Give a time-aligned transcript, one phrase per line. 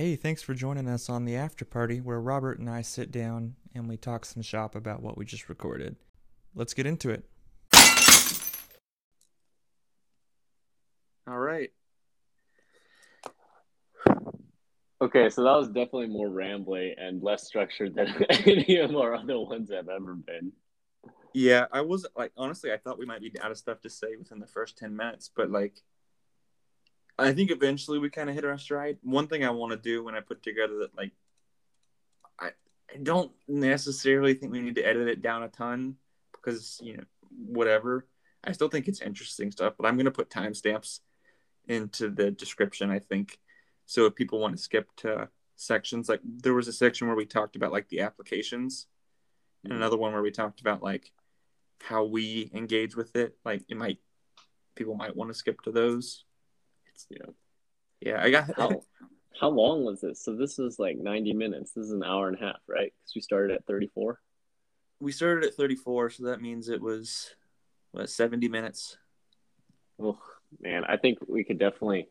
[0.00, 3.56] Hey, thanks for joining us on the after party where Robert and I sit down
[3.74, 5.94] and we talk some shop about what we just recorded.
[6.54, 7.28] Let's get into it.
[11.28, 11.68] All right.
[15.02, 19.38] Okay, so that was definitely more rambly and less structured than any of our other
[19.38, 20.50] ones have ever been.
[21.34, 24.16] Yeah, I was like honestly, I thought we might be out of stuff to say
[24.18, 25.82] within the first ten minutes, but like,
[27.20, 28.98] I think eventually we kind of hit our stride.
[29.02, 31.12] One thing I want to do when I put together that like,
[32.38, 32.50] I
[32.92, 35.96] I don't necessarily think we need to edit it down a ton
[36.32, 38.06] because you know whatever.
[38.42, 41.00] I still think it's interesting stuff, but I'm gonna put timestamps
[41.68, 42.90] into the description.
[42.90, 43.38] I think
[43.86, 47.26] so if people want to skip to sections, like there was a section where we
[47.26, 48.86] talked about like the applications,
[49.64, 49.76] and mm.
[49.76, 51.12] another one where we talked about like
[51.82, 53.36] how we engage with it.
[53.44, 53.98] Like it might
[54.74, 56.24] people might want to skip to those.
[57.10, 57.34] Know,
[58.00, 58.82] Yeah, I got how
[59.40, 60.22] how long was this?
[60.24, 61.72] So this was like ninety minutes.
[61.72, 62.92] This is an hour and a half, right?
[63.00, 64.20] Because we started at thirty four.
[65.00, 67.34] we started at 34, so that means it was
[67.92, 68.98] what 70 minutes.
[69.98, 70.18] Oh
[70.60, 72.08] man, I think we could definitely.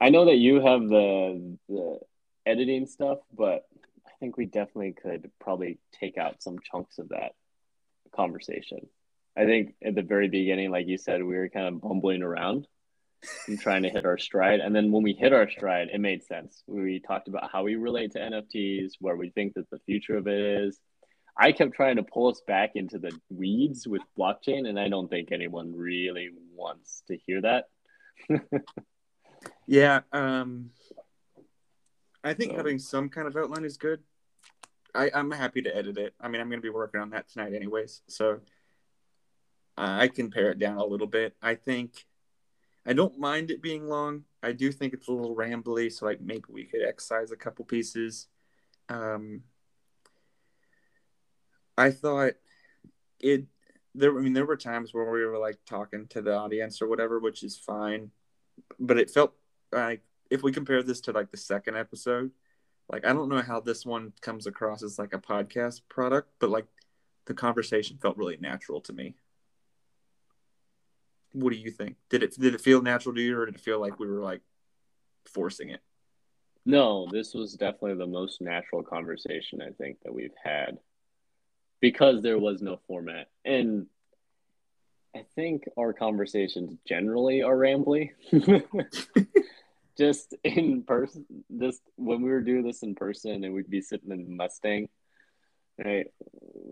[0.00, 1.98] I know that you have the the
[2.46, 3.66] editing stuff, but
[4.06, 7.32] I think we definitely could probably take out some chunks of that
[8.14, 8.86] conversation.
[9.36, 12.66] I think at the very beginning, like you said, we were kind of bumbling around
[13.48, 14.60] and trying to hit our stride.
[14.60, 16.62] And then when we hit our stride, it made sense.
[16.66, 20.26] We talked about how we relate to NFTs, where we think that the future of
[20.28, 20.78] it is.
[21.36, 25.08] I kept trying to pull us back into the weeds with blockchain, and I don't
[25.08, 27.64] think anyone really wants to hear that.
[29.66, 30.70] Yeah, um
[32.22, 34.00] I think So- having some kind of outline is good.
[34.94, 36.14] I, I'm happy to edit it.
[36.20, 38.02] I mean, I'm going to be working on that tonight, anyways.
[38.06, 38.38] So
[39.76, 41.34] I can pare it down a little bit.
[41.42, 42.06] I think
[42.86, 44.24] I don't mind it being long.
[44.42, 47.64] I do think it's a little rambly, so like maybe we could excise a couple
[47.64, 48.28] pieces.
[48.88, 49.42] Um,
[51.76, 52.34] I thought
[53.20, 53.46] it
[53.94, 54.16] there.
[54.16, 57.18] I mean, there were times where we were like talking to the audience or whatever,
[57.18, 58.10] which is fine,
[58.78, 59.32] but it felt
[59.72, 62.30] like if we compare this to like the second episode,
[62.90, 66.50] like I don't know how this one comes across as like a podcast product, but
[66.50, 66.66] like
[67.26, 69.14] the conversation felt really natural to me.
[71.34, 71.96] What do you think?
[72.08, 74.22] Did it did it feel natural to you, or did it feel like we were
[74.22, 74.40] like
[75.26, 75.80] forcing it?
[76.64, 80.78] No, this was definitely the most natural conversation I think that we've had
[81.80, 83.28] because there was no format.
[83.44, 83.86] And
[85.14, 88.12] I think our conversations generally are rambly.
[89.98, 91.26] just in person,
[91.60, 94.88] just when we were doing this in person and we'd be sitting in Mustang,
[95.84, 96.06] right?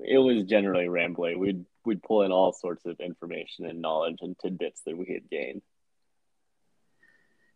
[0.04, 1.36] It was generally rambly.
[1.36, 5.30] We'd we'd pull in all sorts of information and knowledge and tidbits that we had
[5.30, 5.62] gained.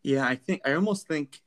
[0.02, 1.40] Yeah, I think I almost think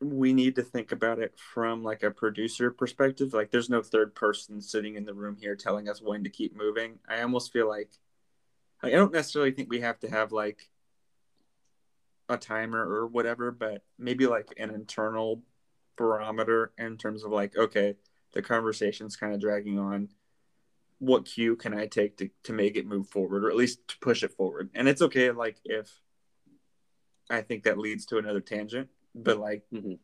[0.00, 3.34] we need to think about it from like a producer perspective.
[3.34, 6.56] Like there's no third person sitting in the room here telling us when to keep
[6.56, 6.98] moving.
[7.08, 7.90] I almost feel like
[8.82, 10.70] I don't necessarily think we have to have like
[12.30, 15.42] a timer or whatever, but maybe like an internal
[15.96, 17.96] barometer in terms of like, okay,
[18.32, 20.08] the conversation's kind of dragging on.
[21.00, 23.98] What cue can I take to, to make it move forward or at least to
[24.00, 24.70] push it forward?
[24.74, 25.90] And it's okay like if
[27.30, 29.98] I think that leads to another tangent, but like Mhm.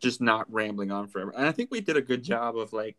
[0.00, 1.32] just not rambling on forever.
[1.36, 2.96] And I think we did a good job of like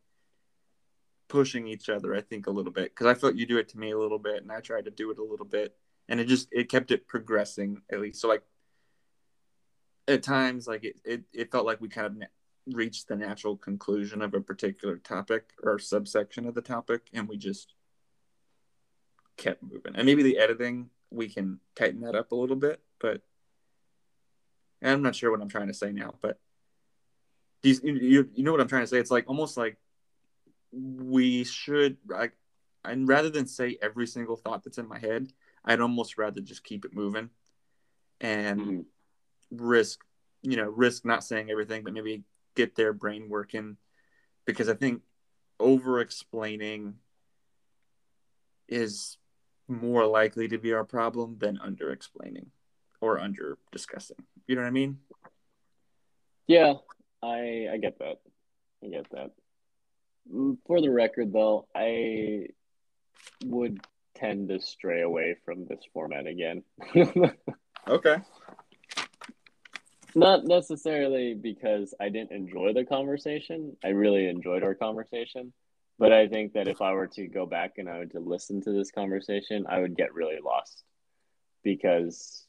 [1.28, 2.16] pushing each other.
[2.16, 4.20] I think a little bit because I felt you do it to me a little
[4.20, 5.78] bit, and I tried to do it a little bit,
[6.08, 8.22] and it just it kept it progressing at least.
[8.22, 8.44] So like
[10.08, 12.30] at times, like it it, it felt like we kind of
[12.72, 17.38] reached the natural conclusion of a particular topic or subsection of the topic, and we
[17.38, 17.74] just
[19.38, 19.96] kept moving.
[19.96, 23.22] And maybe the editing we can tighten that up a little bit, but
[24.82, 26.40] I'm not sure what I'm trying to say now, but
[27.64, 29.00] you, you you know what I'm trying to say?
[29.00, 29.78] It's like almost like
[30.72, 32.34] we should like,
[32.86, 35.28] and rather than say every single thought that's in my head,
[35.66, 37.30] I'd almost rather just keep it moving
[38.22, 38.86] and Mhm.
[39.52, 40.06] risk,
[40.42, 42.24] you know, risk not saying everything, but maybe
[42.56, 43.78] get their brain working
[44.46, 45.02] because I think
[45.60, 46.96] over explaining
[48.68, 49.18] is
[49.68, 52.52] more likely to be our problem than under explaining
[53.02, 54.18] or under discussing.
[54.48, 55.00] You know what I mean?
[56.48, 56.74] Yeah,
[57.22, 58.18] I I get that.
[58.84, 59.32] I get that.
[60.34, 62.48] Mm, For the record, though, I
[63.46, 63.80] would
[64.16, 66.64] tend to stray away from this format again.
[67.88, 68.18] Okay.
[70.16, 73.76] Not necessarily because I didn't enjoy the conversation.
[73.84, 75.54] I really enjoyed our conversation.
[76.00, 78.62] But I think that if I were to go back and I were to listen
[78.62, 80.84] to this conversation, I would get really lost
[81.62, 82.46] because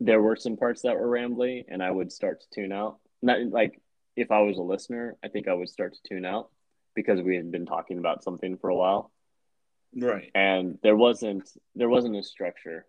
[0.00, 2.98] there were some parts that were rambly, and I would start to tune out.
[3.22, 3.80] Not like
[4.16, 6.50] if I was a listener, I think I would start to tune out
[6.94, 9.12] because we had been talking about something for a while,
[9.94, 10.30] Right.
[10.34, 12.86] and there wasn't there wasn't a structure.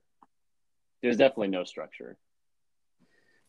[1.05, 2.17] There's definitely no structure.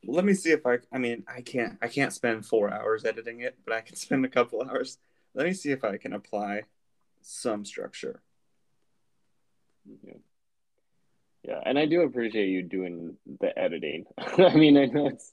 [0.06, 0.76] Let me see if I.
[0.92, 1.78] I mean, I can't.
[1.80, 4.98] I can't spend four hours editing it, but I can spend a couple hours.
[5.34, 6.64] Let me see if I can apply
[7.22, 8.20] some structure.
[10.04, 10.18] Yeah.
[11.44, 14.04] Yeah, and I do appreciate you doing the editing.
[14.18, 15.32] I mean, I know it's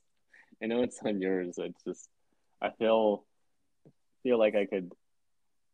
[0.62, 1.56] I know it's on yours.
[1.58, 2.08] It's just
[2.62, 3.26] I feel
[4.24, 4.94] feel like I could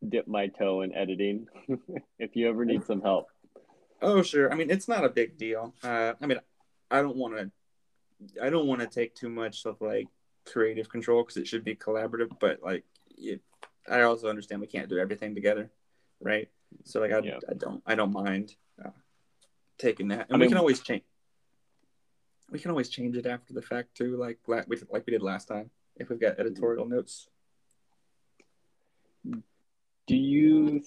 [0.08, 1.46] dip my toe in editing
[2.18, 3.28] if you ever need some help.
[4.02, 4.50] Oh, sure.
[4.52, 5.74] I mean, it's not a big deal.
[5.82, 6.38] Uh, I mean,
[6.90, 7.50] I don't want to.
[8.42, 10.06] I don't want to take too much of like
[10.46, 12.30] creative control because it should be collaborative.
[12.40, 12.84] But like,
[13.16, 13.40] it,
[13.88, 15.70] I also understand we can't do everything together,
[16.20, 16.48] right?
[16.84, 17.38] So like, I, Yeah.
[17.48, 17.82] I don't.
[17.86, 18.54] I don't mind
[18.84, 18.90] uh,
[19.78, 21.02] taking that, and I we mean- can always change.
[22.50, 25.46] We can always change it after the fact too, like we- like we did last
[25.48, 25.70] time.
[25.96, 27.28] If we've got editorial notes.
[30.06, 30.82] Do you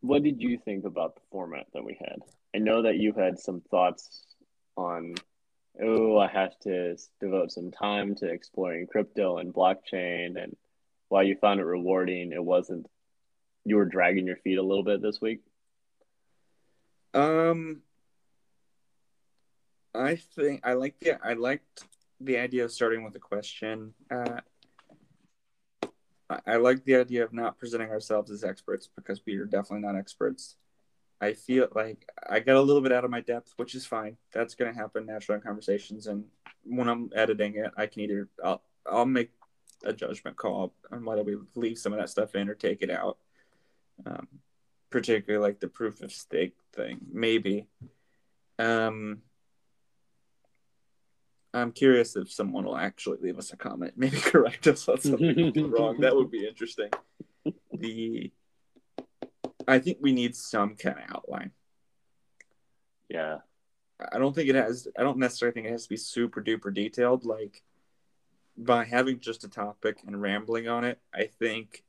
[0.00, 2.18] what did you think about the format that we had?
[2.54, 4.24] I know that you had some thoughts
[4.76, 5.14] on
[5.80, 10.56] oh, I have to devote some time to exploring crypto and blockchain and
[11.08, 12.86] while you found it rewarding, it wasn't
[13.64, 15.40] you were dragging your feet a little bit this week.
[17.14, 17.82] Um,
[19.94, 21.84] I think I like the I liked
[22.20, 23.94] the idea of starting with a question.
[24.10, 24.40] Uh,
[26.46, 29.96] I like the idea of not presenting ourselves as experts because we are definitely not
[29.96, 30.56] experts.
[31.20, 34.16] I feel like I got a little bit out of my depth, which is fine.
[34.32, 36.24] That's going to happen naturally in conversations, and
[36.64, 39.30] when I'm editing it, I can either I'll I'll make
[39.84, 42.90] a judgment call on whether we leave some of that stuff in or take it
[42.90, 43.18] out.
[44.06, 44.28] Um,
[44.90, 47.66] particularly like the proof of stake thing, maybe.
[48.58, 49.22] Um,
[51.54, 55.70] I'm curious if someone will actually leave us a comment, maybe correct us on something
[55.70, 56.00] wrong.
[56.00, 56.90] That would be interesting.
[57.72, 58.30] The
[59.66, 61.50] I think we need some kind of outline.
[63.08, 63.38] Yeah.
[64.12, 64.86] I don't think it has.
[64.96, 67.24] I don't necessarily think it has to be super duper detailed.
[67.24, 67.62] Like
[68.56, 71.84] by having just a topic and rambling on it, I think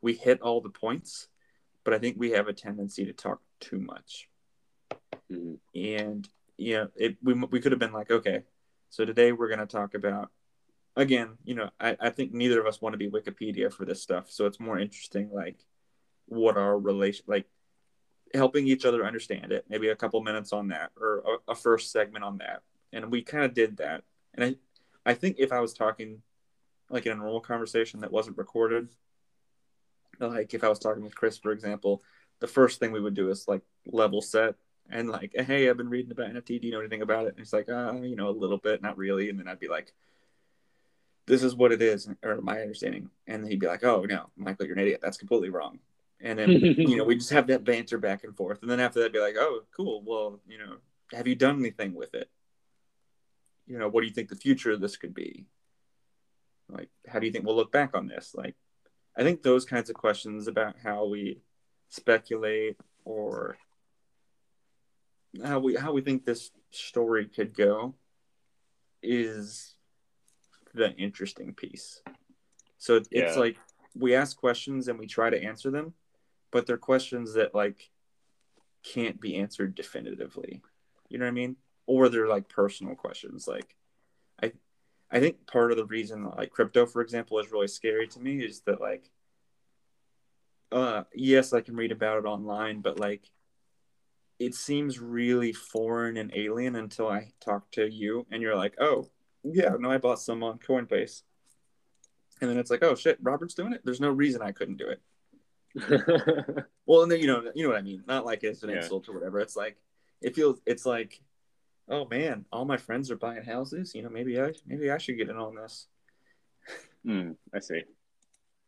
[0.00, 1.28] we hit all the points,
[1.84, 4.28] but I think we have a tendency to talk too much.
[5.30, 5.58] Mhm.
[5.74, 8.42] and you know it we, we could have been like okay
[8.90, 10.30] so today we're going to talk about
[10.96, 14.02] again you know I, I think neither of us want to be wikipedia for this
[14.02, 14.30] stuff.
[14.30, 15.56] So it's more interesting like
[16.26, 17.46] what our relation like
[18.34, 19.64] helping each other understand it.
[19.68, 22.62] Maybe a couple minutes on that or a, a first segment on that.
[22.92, 24.04] And we kind of did that.
[24.34, 24.56] And i
[25.10, 26.22] i think if i was talking
[26.90, 28.88] like in a normal conversation that wasn't recorded
[30.18, 32.02] like if i was talking with chris for example
[32.40, 34.54] the first thing we would do is like level set
[34.90, 36.60] and like, hey, I've been reading about NFT.
[36.60, 37.34] Do you know anything about it?
[37.34, 39.30] And it's like, uh, you know, a little bit, not really.
[39.30, 39.92] And then I'd be like,
[41.26, 43.08] this is what it is, or my understanding.
[43.26, 45.00] And he'd be like, oh no, Michael, you're an idiot.
[45.02, 45.78] That's completely wrong.
[46.20, 48.62] And then you know, we just have that banter back and forth.
[48.62, 50.02] And then after that, be like, oh, cool.
[50.04, 50.76] Well, you know,
[51.12, 52.28] have you done anything with it?
[53.66, 55.46] You know, what do you think the future of this could be?
[56.68, 58.34] Like, how do you think we'll look back on this?
[58.34, 58.56] Like,
[59.16, 61.40] I think those kinds of questions about how we
[61.88, 63.56] speculate or
[65.44, 67.94] how we how we think this story could go
[69.02, 69.74] is
[70.74, 72.02] the interesting piece.
[72.78, 73.40] So it's Yeah.
[73.40, 73.56] like
[73.94, 75.94] we ask questions and we try to answer them,
[76.50, 77.90] but they're questions that like
[78.82, 80.62] can't be answered definitively.
[81.08, 81.56] You know what I mean?
[81.86, 83.48] Or they're like personal questions.
[83.48, 83.74] Like
[84.42, 84.52] I
[85.10, 88.44] I think part of the reason like crypto, for example, is really scary to me
[88.44, 89.10] is that like
[90.72, 93.30] uh yes, I can read about it online, but like
[94.40, 99.08] it seems really foreign and alien until I talk to you and you're like, oh,
[99.44, 101.22] yeah, no, I bought some on Coinbase.
[102.40, 103.82] And then it's like, oh shit, Robert's doing it.
[103.84, 105.00] There's no reason I couldn't do it.
[106.86, 108.02] Well, and then you know, you know what I mean.
[108.08, 108.78] Not like it's an Yeah.
[108.78, 109.38] insult or whatever.
[109.38, 109.76] It's like
[110.20, 110.60] it feels.
[110.66, 111.20] It's like,
[111.88, 113.94] oh man, all my friends are buying houses.
[113.94, 115.86] You know, maybe I maybe I should get in on this.
[117.04, 117.82] Hmm, I see.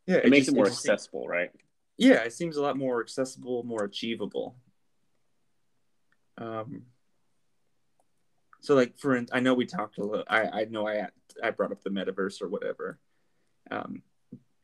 [0.06, 1.50] Yeah, It, makes just- it more seems- accessible, right?
[1.98, 4.54] yeah, it seems a lot more accessible, more achievable.
[6.38, 6.82] Um.
[8.60, 10.24] So, like for, I know we talked a little.
[10.28, 11.08] I I know I
[11.42, 12.98] I brought up the metaverse or whatever.
[13.70, 14.02] Um,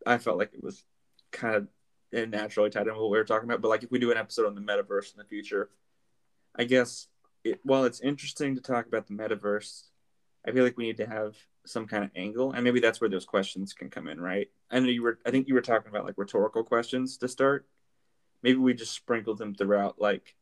[0.07, 0.85] I felt like it was
[1.33, 3.61] kind of naturally tied in what we were talking about.
[3.61, 5.71] But like, if we do an episode on the metaverse in the future,
[6.57, 7.09] I guess
[7.45, 9.83] it, while it's interesting to talk about the metaverse,
[10.47, 13.11] I feel like we need to have some kind of angle, and maybe that's where
[13.11, 14.49] those questions can come in, right?
[14.71, 15.19] I know you were.
[15.27, 17.67] I think you were talking about like rhetorical questions to start.
[18.43, 20.37] Maybe we just sprinkled them throughout, like,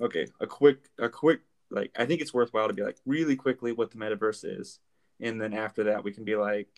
[0.00, 3.72] okay, a quick, a quick like I think it's worthwhile to be like really quickly
[3.72, 4.78] what the metaverse is,
[5.20, 6.68] and then after that we can be like,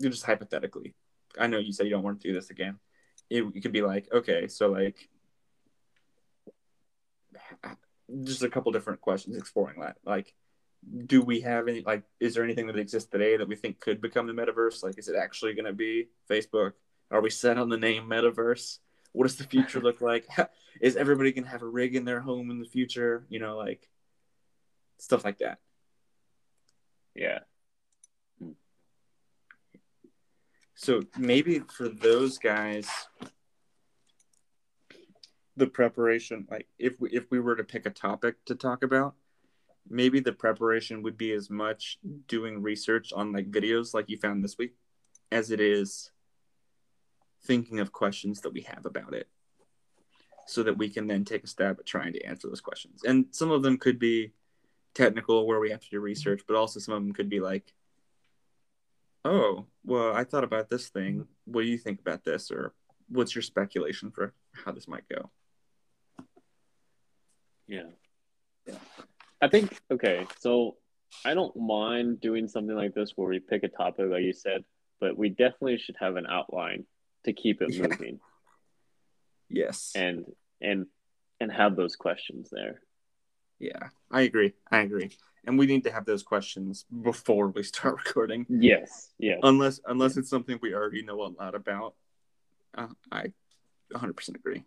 [0.00, 0.94] just hypothetically.
[1.38, 2.78] I know you said you don't want to do this again.
[3.28, 5.08] It, it could be like, okay, so like,
[8.22, 9.96] just a couple different questions exploring that.
[10.04, 10.32] Like,
[11.06, 12.04] do we have any like?
[12.20, 14.82] Is there anything that exists today that we think could become the metaverse?
[14.82, 16.72] Like, is it actually going to be Facebook?
[17.10, 18.78] Are we set on the name metaverse?
[19.12, 20.26] What does the future look like?
[20.80, 23.24] Is everybody going to have a rig in their home in the future?
[23.28, 23.88] You know, like
[24.98, 25.58] stuff like that.
[27.14, 27.40] Yeah.
[30.74, 32.88] So maybe for those guys,
[35.56, 39.14] the preparation, like if we if we were to pick a topic to talk about,
[39.88, 41.98] maybe the preparation would be as much
[42.28, 44.74] doing research on like videos like you found this week,
[45.32, 46.10] as it is
[47.46, 49.28] thinking of questions that we have about it,
[50.46, 53.02] so that we can then take a stab at trying to answer those questions.
[53.04, 54.32] And some of them could be
[54.94, 57.72] technical where we have to do research, but also some of them could be like,
[59.24, 61.26] oh, well, I thought about this thing.
[61.46, 62.50] What do you think about this?
[62.50, 62.74] Or
[63.08, 64.32] what's your speculation for
[64.64, 65.30] how this might go?
[67.66, 67.90] Yeah.
[68.66, 68.78] Yeah.
[69.42, 70.76] I think, okay, so
[71.24, 74.64] I don't mind doing something like this where we pick a topic, like you said,
[75.00, 76.86] but we definitely should have an outline
[77.26, 77.88] to keep it Yeah.
[77.88, 78.20] moving
[79.48, 79.92] Yes.
[79.94, 80.24] and
[80.60, 80.86] and
[81.40, 82.80] and have those questions there.
[83.58, 84.54] Yeah, I agree.
[84.70, 85.10] I agree.
[85.44, 88.46] And we need to have those questions before we start recording.
[88.48, 89.40] Yes, yes.
[89.42, 91.94] Unless unless it's something we already know a lot about.
[92.74, 93.32] Uh, I
[93.94, 94.62] 100% agree.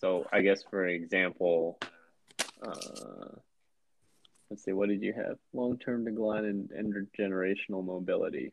[0.00, 1.78] So I guess for an example,
[2.62, 3.36] uh,
[4.50, 5.36] let's see, what did you have?
[5.52, 8.52] Long-term decline and intergenerational mobility.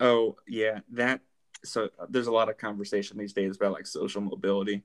[0.00, 1.20] Oh, yeah, that
[1.64, 4.82] so uh, there's a lot of conversation these days about like social mobility.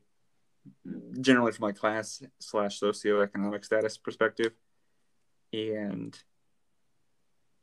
[1.20, 4.54] Generally from like class slash socioeconomic status perspective.
[5.52, 6.18] And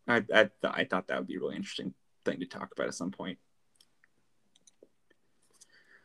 [0.06, 2.88] I I, th- I thought that would be a really interesting thing to talk about
[2.88, 3.38] at some point.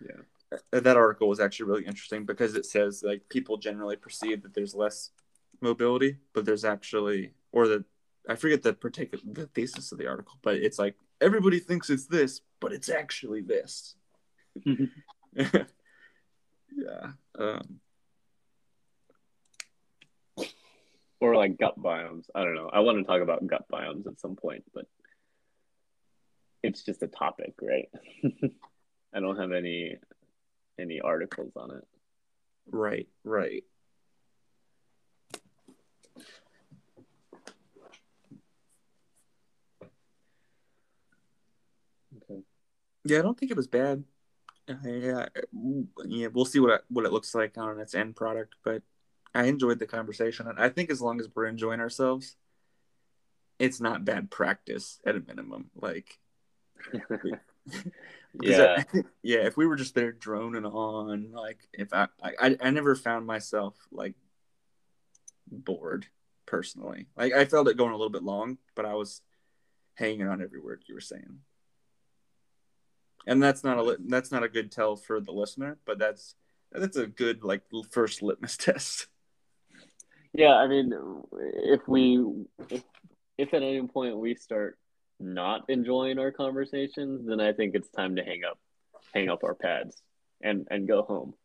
[0.02, 0.58] Yeah.
[0.72, 4.54] Uh, that article was actually really interesting because it says like people generally perceive that
[4.54, 5.12] there's less
[5.62, 7.86] mobility, but there's actually or the
[8.28, 12.08] I forget the particular the thesis of the article, but it's like everybody thinks it's
[12.08, 13.96] this, but it's actually this.
[14.66, 14.88] yeah.
[17.38, 17.80] Um,
[21.22, 22.26] Or like gut biomes.
[22.36, 22.70] I don't know.
[22.72, 24.86] I want to talk about gut biomes at some point, but
[26.62, 27.90] it's just a topic, right?
[29.14, 29.98] I don't have any
[30.80, 31.84] any articles on it.
[32.68, 33.64] right, right.
[42.18, 42.42] Okay.
[43.06, 44.04] Yeah, I don't think it was bad.
[44.68, 45.26] Uh, yeah,
[46.06, 48.82] yeah, we'll see what it, what it looks like on its end product, but
[49.34, 52.36] I enjoyed the conversation, and I think as long as we're enjoying ourselves,
[53.60, 55.70] it's not bad practice at a minimum.
[55.76, 56.18] Like,
[58.42, 58.84] Yeah.
[58.94, 62.96] I- yeah, if we were just there droning on, like, if I, I, I never
[62.96, 64.16] found myself like
[65.48, 66.08] bored
[66.46, 67.08] personally.
[67.16, 69.22] Like, I felt it going a little bit long, but I was
[69.96, 71.40] hanging on every word you were saying.
[73.28, 76.36] And that's not a that's not a good tell for the listener, but that's
[76.72, 79.08] that's a good like first litmus test.
[80.34, 80.94] Yeah, I mean,
[81.64, 82.22] if we,
[82.70, 82.84] if,
[83.38, 84.78] if at any point we start
[85.18, 88.60] not enjoying our conversations, then I think it's time to hang up,
[89.14, 90.02] hang up our pads,
[90.42, 91.36] and and go home.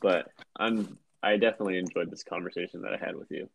[0.00, 3.50] But I'm, I definitely enjoyed this conversation that I had with you.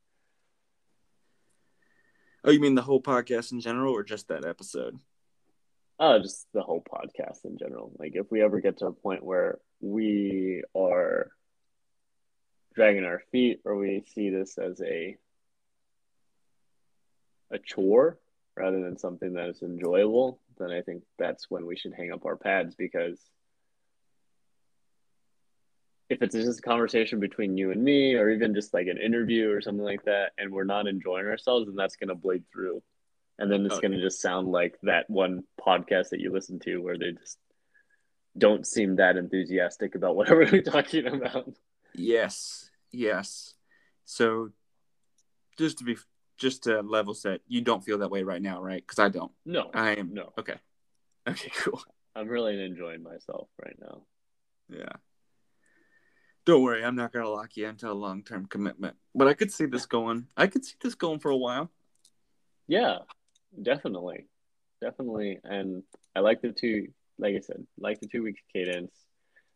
[2.43, 5.00] Oh, you mean the whole podcast in general, or just that episode?
[6.03, 7.91] Oh, just the whole podcast in general.
[8.00, 11.29] Like, if we ever get to a point where we are
[12.74, 15.15] dragging our feet, or we see this as a
[17.51, 18.17] a chore
[18.58, 22.25] rather than something that is enjoyable, then I think that's when we should hang up
[22.25, 23.22] our pads because
[26.10, 29.51] if it's just a conversation between you and me, or even just like an interview
[29.51, 32.81] or something like that, and we're not enjoying ourselves, then that's going to bleed through.
[33.42, 36.60] And then it's Oh, going to just sound like that one podcast that you listen
[36.60, 37.38] to where they just
[38.38, 41.52] don't seem that enthusiastic about whatever they're talking about.
[41.96, 43.56] Yes, yes.
[44.06, 44.50] So,
[45.58, 45.98] just to be
[46.38, 48.82] just to level set, you don't feel that way right now, right?
[48.86, 49.32] Because I don't.
[49.46, 50.14] No, I am.
[50.14, 50.34] no.
[50.38, 50.56] Okay.
[51.28, 51.52] Okay.
[51.62, 51.82] Cool.
[52.16, 54.02] I'm really enjoying myself right now.
[54.70, 54.94] Yeah.
[56.46, 58.96] Don't worry, I'm not gonna lock you into a long term commitment.
[59.16, 60.28] But I could see this going.
[60.38, 61.70] I could see this going for a while.
[62.68, 63.00] Yeah,
[63.60, 64.27] definitely,
[64.81, 65.39] definitely.
[65.43, 65.84] And
[66.15, 68.93] I like the two, like I said, like the two week cadence.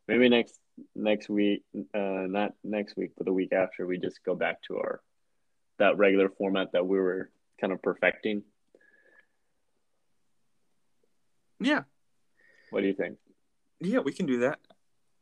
[0.08, 0.60] Maybe next
[0.96, 4.78] next week, uh, not next week, but the week after, we just go back to
[4.78, 5.02] our
[5.80, 8.44] that regular format that we were kind of perfecting.
[11.60, 11.84] Yeah.
[12.70, 13.18] What do you think?
[13.80, 14.60] Yeah, we can do that.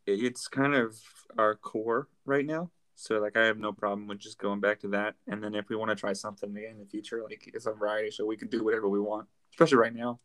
[0.05, 0.99] It's kind of
[1.37, 2.71] our core right now.
[2.95, 5.15] So like I have no problem with just going back to that.
[5.27, 7.71] And then if we want to try something again in the future, like it's a
[7.71, 9.27] variety show, we can do whatever we want.
[9.51, 10.19] Especially right now.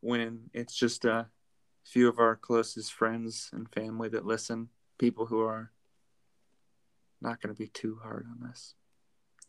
[0.00, 1.26] When it's just a
[1.84, 4.68] few of our closest friends and family that listen,
[4.98, 5.72] people who are
[7.20, 8.74] not gonna be too hard on us.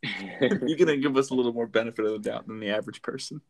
[0.41, 3.41] You're gonna give us a little more benefit of the doubt than the average person.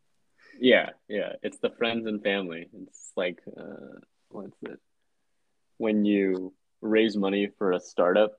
[0.60, 1.32] Yeah, yeah.
[1.42, 2.68] It's the friends and family.
[2.86, 4.78] It's like uh what's it?
[5.78, 8.32] When you raise money for a startup,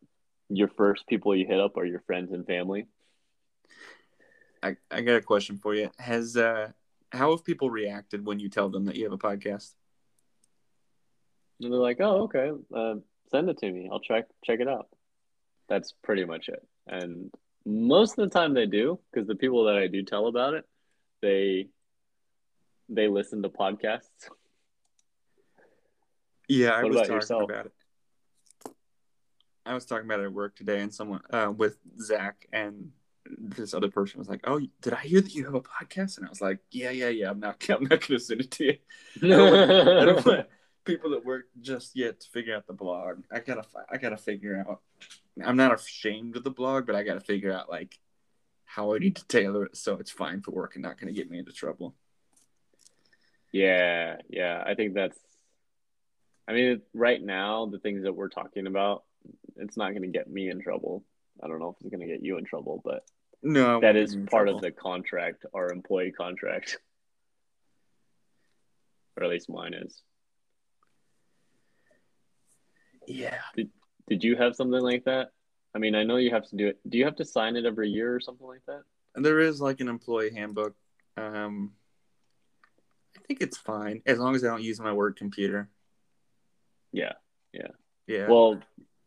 [0.55, 2.88] your first people you hit up are your friends and family.
[4.62, 5.89] I, I got a question for you.
[6.00, 6.72] Has uh
[7.12, 9.74] how have people reacted when you tell them that you have a podcast?
[11.62, 12.51] And they're like, "Oh, okay.
[12.74, 12.95] Uh,
[13.29, 13.89] send it to me.
[13.91, 14.88] I'll check check it out."
[15.69, 16.65] That's pretty much it.
[16.88, 17.31] And
[17.65, 20.65] most of the time they do because the people that I do tell about it,
[21.22, 21.67] they
[22.89, 24.29] they listen to podcasts.
[26.48, 27.43] Yeah, I What was about talking yourself?
[27.50, 27.72] about it.
[29.65, 32.91] I was talking about it at work today, and someone uh, with Zach and
[33.25, 36.25] this other person was like, "Oh, did I hear that you have a podcast?" And
[36.25, 37.29] I was like, "Yeah, yeah, yeah.
[37.29, 37.63] I'm not.
[37.70, 38.77] I'm not going to send it to you.
[39.24, 40.48] I don't, want, I don't want
[40.86, 43.24] people that work just yet to figure out the blog.
[43.32, 43.63] I gotta.
[43.91, 44.82] I gotta figure out.
[45.43, 47.98] I'm not ashamed of the blog, but I gotta figure out like
[48.74, 51.13] how I need to tailor it so it's fine for work and not going to
[51.13, 51.93] get me into trouble.
[53.51, 54.63] Yeah, yeah.
[54.65, 55.17] I think that's.
[56.48, 59.03] I mean, right now, the things that we're talking about,
[59.58, 61.03] it's not going to get me in trouble.
[61.44, 63.03] I don't know if it's going to get you in trouble, but
[63.42, 64.56] No, that is part trouble.
[64.56, 66.77] of the contract, our employee contract,
[69.18, 70.01] or at least mine is.
[73.08, 73.39] Yeah.
[74.08, 75.30] Did you have something like that?
[75.75, 76.80] I mean, I know you have to do it.
[76.88, 78.84] Do you have to sign it every year or something like that?
[79.15, 80.75] There is like an employee handbook.
[81.18, 81.74] Um,
[83.18, 85.70] I think it's fine as long as I don't use my work computer.
[86.92, 87.14] Yeah,
[87.53, 87.68] yeah.
[88.07, 88.27] Yeah.
[88.27, 88.59] Well,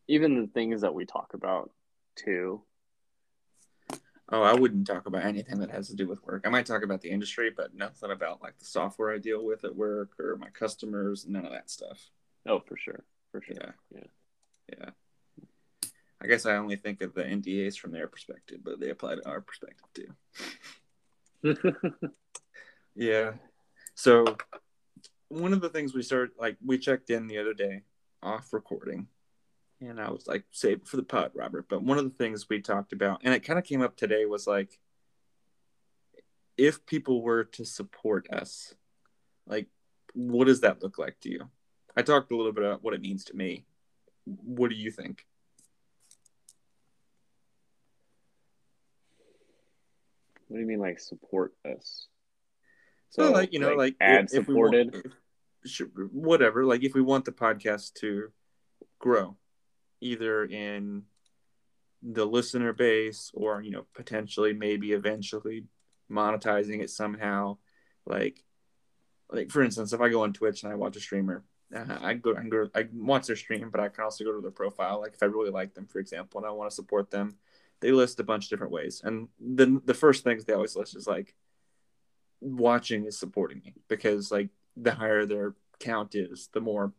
[0.08, 1.70] even the things that we talk about
[2.16, 2.62] too.
[4.30, 6.44] oh, I wouldn't talk about anything that has to do with work.
[6.46, 9.64] I might talk about the industry, but nothing about like the software I deal with
[9.64, 11.26] at work or my customers.
[11.28, 12.10] None of that stuff.
[12.46, 13.56] Oh, for sure, for sure.
[13.60, 13.70] Yeah.
[13.94, 14.78] Yeah.
[14.78, 14.90] Yeah.
[16.20, 19.28] I guess I only think of the NDAs from their perspective, but they apply to
[19.28, 19.86] our perspective
[21.42, 21.56] too.
[22.96, 23.32] Yeah.
[23.94, 24.24] So
[25.28, 27.82] one of the things we started like we checked in the other day
[28.22, 29.06] off recording
[29.80, 31.66] and I was like, save it for the pod, Robert.
[31.68, 34.24] But one of the things we talked about, and it kind of came up today,
[34.24, 34.78] was like
[36.56, 38.74] if people were to support us,
[39.46, 39.66] like
[40.14, 41.50] what does that look like to you?
[41.96, 43.64] I talked a little bit about what it means to me.
[44.24, 45.24] What do you think?
[50.48, 52.06] What do you mean, like support us?
[53.10, 55.06] So, like you know, like, ad if, if we want- supported.
[55.06, 55.12] if-
[56.12, 56.64] whatever.
[56.64, 58.30] Like if we want the podcast to
[59.00, 59.36] grow,
[60.00, 61.04] either in
[62.02, 65.64] the listener base or you know potentially maybe eventually
[66.10, 67.58] monetizing it somehow,
[68.06, 68.44] like
[69.30, 72.14] like for instance, if I go on Twitch and I watch a streamer, uh, I
[72.14, 75.00] go I go I watch their stream, but I can also go to their profile.
[75.00, 77.36] Like if I really like them, for example, and I want to support them,
[77.80, 79.02] they list a bunch of different ways.
[79.04, 81.34] And then the first things they always list is like
[82.40, 86.92] watching is supporting me because like the higher their count is, the more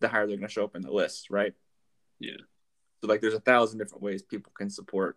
[0.00, 1.54] the higher they're going to show up in the list, right?
[2.20, 2.36] Yeah.
[3.00, 5.16] So like there's a thousand different ways people can support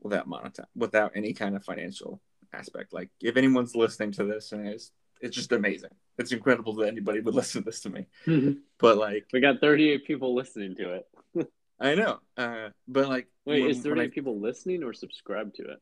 [0.00, 2.20] without monetize without any kind of financial
[2.52, 2.92] aspect.
[2.92, 5.90] Like if anyone's listening to this and it's it's just amazing.
[6.18, 8.06] It's incredible that anybody would listen to this to me.
[8.78, 11.48] But like we got 38 people listening to it.
[11.80, 12.20] I know.
[12.36, 15.78] Uh but like Wait, when- is when 38 I- people listening or subscribed to it?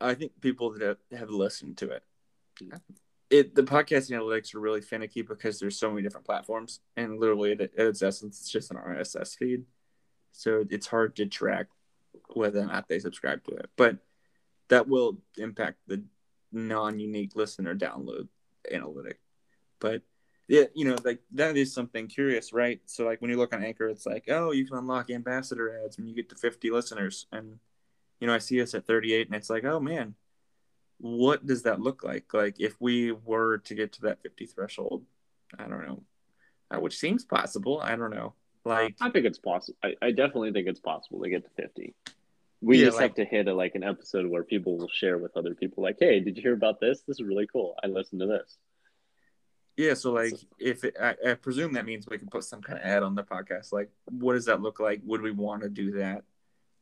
[0.00, 2.02] I think people that have, have listened to it.
[3.32, 7.52] It the podcasting analytics are really finicky because there's so many different platforms, and literally
[7.52, 9.64] at, at its essence, it's just an RSS feed.
[10.32, 11.68] So it's hard to track
[12.34, 13.70] whether or not they subscribe to it.
[13.76, 13.96] But
[14.68, 16.04] that will impact the
[16.52, 18.28] non-unique listener download
[18.70, 19.18] analytic.
[19.80, 20.02] But
[20.46, 22.82] yeah, you know, like that is something curious, right?
[22.84, 25.96] So like when you look on Anchor, it's like, oh, you can unlock ambassador ads
[25.96, 27.58] when you get to 50 listeners, and
[28.20, 30.14] you know, I see us at 38 and it's like, oh man,
[31.02, 32.32] what does that look like?
[32.32, 35.04] Like if we were to get to that 50 threshold,
[35.58, 36.02] I don't know,
[36.70, 37.80] uh, which seems possible.
[37.82, 38.34] I don't know.
[38.64, 39.76] Like, I think it's possible.
[39.82, 41.94] I, I definitely think it's possible to get to 50.
[42.60, 45.18] We Yeah, just like- have to hit a, like an episode where people will share
[45.18, 47.02] with other people, like, "Hey, did you hear about this?
[47.02, 47.74] This is really cool.
[47.82, 48.56] I listened to this."
[49.76, 52.78] Yeah, so like if it, I, I presume that means we can put some kind
[52.78, 53.72] of ad on the podcast.
[53.72, 55.00] Like, what does that look like?
[55.04, 56.22] Would we want to do that,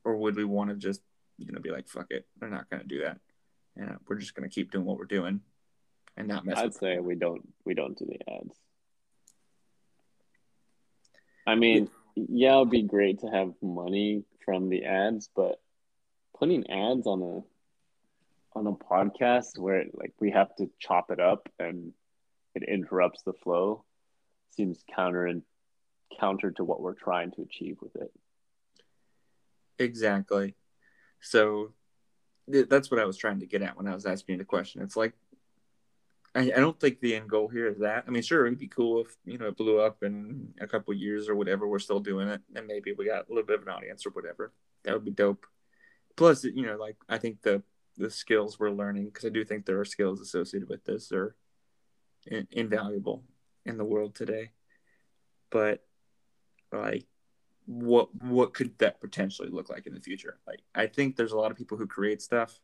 [0.04, 1.00] or would we want to just
[1.38, 3.18] you know be like, fuck it, we're not going to do that,
[3.76, 5.40] and we're just going to keep doing what we're doing,
[6.16, 6.58] and not mess.
[6.58, 8.54] I'd with say we don't we don't do the ads.
[11.46, 15.60] I mean, yeah, it'd be great to have money from the ads, but
[16.38, 21.48] putting ads on a on a podcast where like we have to chop it up
[21.58, 21.92] and
[22.54, 23.84] it interrupts the flow
[24.50, 25.42] seems counter and
[26.18, 28.12] counter to what we're trying to achieve with it.
[29.78, 30.56] Exactly.
[31.20, 31.72] So
[32.68, 34.82] that's what I was trying to get at when I was asking the question.
[34.82, 35.14] It's like
[36.34, 38.04] I, I don't think the end goal here is that.
[38.06, 40.94] I mean, sure, it'd be cool if you know it blew up in a couple
[40.94, 41.66] years or whatever.
[41.66, 44.10] We're still doing it, and maybe we got a little bit of an audience or
[44.10, 44.52] whatever.
[44.84, 45.46] That would be dope.
[46.16, 47.62] Plus, you know, like I think the
[47.96, 51.34] the skills we're learning because I do think there are skills associated with this are
[52.26, 53.24] in, invaluable
[53.66, 54.52] in the world today.
[55.50, 55.84] But
[56.72, 57.06] like,
[57.70, 60.38] what what could that potentially look like in the future?
[60.44, 62.60] Like, I think there's a lot of people who create stuff,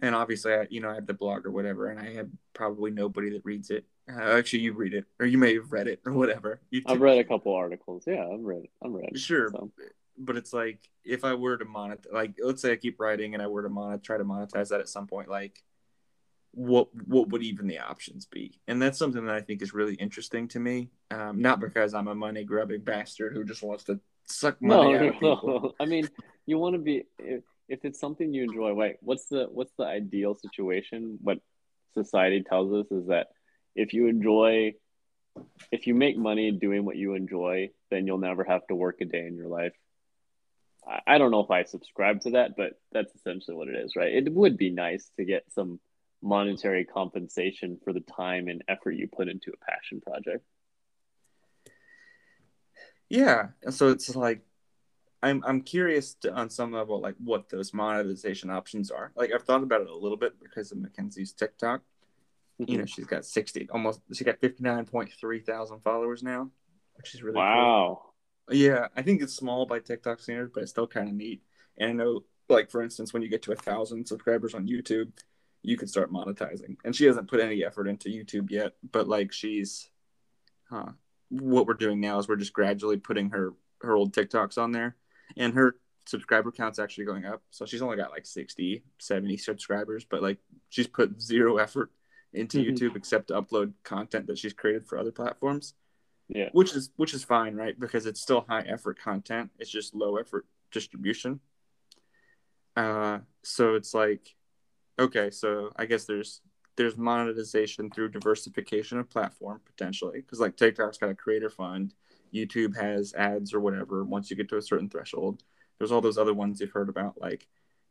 [0.00, 2.92] and obviously, I, you know, I have the blog or whatever, and I have probably
[2.92, 3.84] nobody that reads it.
[4.08, 6.60] Uh, actually, you read it, or you may have read it, or whatever.
[6.70, 8.04] You I've read a couple articles.
[8.06, 8.68] Yeah, I've read.
[8.84, 9.18] I'm read.
[9.18, 9.72] Sure, so.
[10.16, 13.42] but it's like if I were to monetize, like let's say I keep writing and
[13.42, 15.60] I were to monet, try to monetize that at some point, like
[16.54, 18.60] what what would even the options be?
[18.68, 20.90] And that's something that I think is really interesting to me.
[21.10, 24.98] Um, not because I'm a money grubbing bastard who just wants to suck money no,
[24.98, 25.60] out of no, people.
[25.60, 25.74] no.
[25.80, 26.08] I mean,
[26.46, 28.72] you want to be if, if it's something you enjoy.
[28.72, 31.18] Wait, what's the what's the ideal situation?
[31.22, 31.38] What
[31.94, 33.28] society tells us is that
[33.74, 34.74] if you enjoy,
[35.72, 39.04] if you make money doing what you enjoy, then you'll never have to work a
[39.04, 39.72] day in your life.
[40.86, 43.96] I, I don't know if I subscribe to that, but that's essentially what it is,
[43.96, 44.12] right?
[44.12, 45.80] It would be nice to get some
[46.24, 50.44] monetary compensation for the time and effort you put into a passion project.
[53.08, 54.40] Yeah, so it's like
[55.22, 59.12] I'm I'm curious to, on some level like what those monetization options are.
[59.14, 61.82] Like I've thought about it a little bit because of Mackenzie's TikTok.
[62.58, 62.76] You mm-hmm.
[62.80, 66.50] know, she's got sixty almost she got fifty nine point three thousand followers now,
[66.96, 68.00] which is really wow.
[68.48, 68.56] Cool.
[68.56, 71.42] Yeah, I think it's small by TikTok standards, but it's still kind of neat.
[71.78, 75.10] And I know, like for instance, when you get to a thousand subscribers on YouTube,
[75.64, 76.76] you could start monetizing.
[76.84, 79.88] And she hasn't put any effort into YouTube yet, but like she's,
[80.68, 80.90] huh?
[81.30, 84.96] What we're doing now is we're just gradually putting her her old TikToks on there,
[85.36, 87.42] and her subscriber count's actually going up.
[87.50, 91.90] So she's only got like 60, 70 subscribers, but like she's put zero effort
[92.34, 92.74] into mm-hmm.
[92.74, 95.74] YouTube except to upload content that she's created for other platforms.
[96.28, 96.50] Yeah.
[96.52, 97.78] Which is which is fine, right?
[97.78, 99.50] Because it's still high effort content.
[99.58, 101.40] It's just low effort distribution.
[102.76, 104.34] Uh so it's like
[104.98, 106.40] okay, so I guess there's
[106.76, 111.94] there's monetization through diversification of platform potentially because like TikTok's got a creator fund,
[112.34, 114.04] YouTube has ads or whatever.
[114.04, 115.42] Once you get to a certain threshold,
[115.78, 117.46] there's all those other ones you've heard about like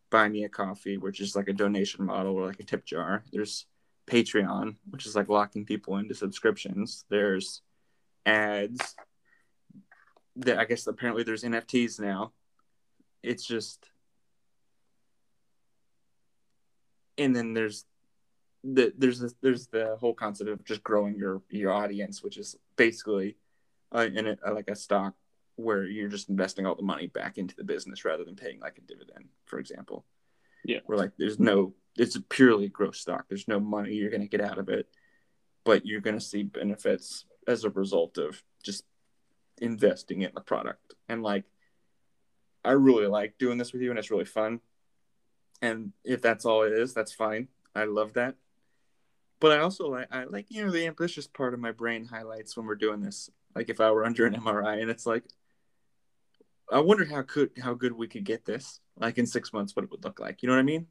[0.09, 3.23] Buy Me a Coffee, which is like a donation model or like a tip jar.
[3.31, 3.65] There's
[4.05, 7.05] Patreon, which is like locking people into subscriptions.
[7.09, 7.61] There's
[8.25, 8.95] ads.
[10.37, 12.33] That I guess apparently there's NFTs now.
[13.21, 13.89] It's just
[17.17, 17.85] and then there's
[18.63, 22.55] the there's this, there's the whole concept of just growing your your audience, which is
[22.75, 23.35] basically
[23.93, 25.13] uh, in a, like a stock
[25.55, 28.77] where you're just investing all the money back into the business rather than paying like
[28.77, 30.05] a dividend, for example.
[30.65, 30.79] Yeah.
[30.85, 33.25] Where like there's no it's a purely growth stock.
[33.27, 34.87] There's no money you're gonna get out of it,
[35.63, 38.85] but you're gonna see benefits as a result of just
[39.59, 40.95] investing in the product.
[41.09, 41.43] And like
[42.65, 44.61] I really like doing this with you and it's really fun.
[45.63, 47.47] And if that's all it is, that's fine.
[47.73, 48.35] I love that.
[49.39, 52.57] But I also like I like you know the ambitious part of my brain highlights
[52.57, 53.29] when we're doing this.
[53.55, 55.23] Like if I were under an MRI and it's like
[56.69, 58.81] I wonder how could how good we could get this.
[58.97, 60.43] Like in six months, what it would look like.
[60.43, 60.87] You know what I mean?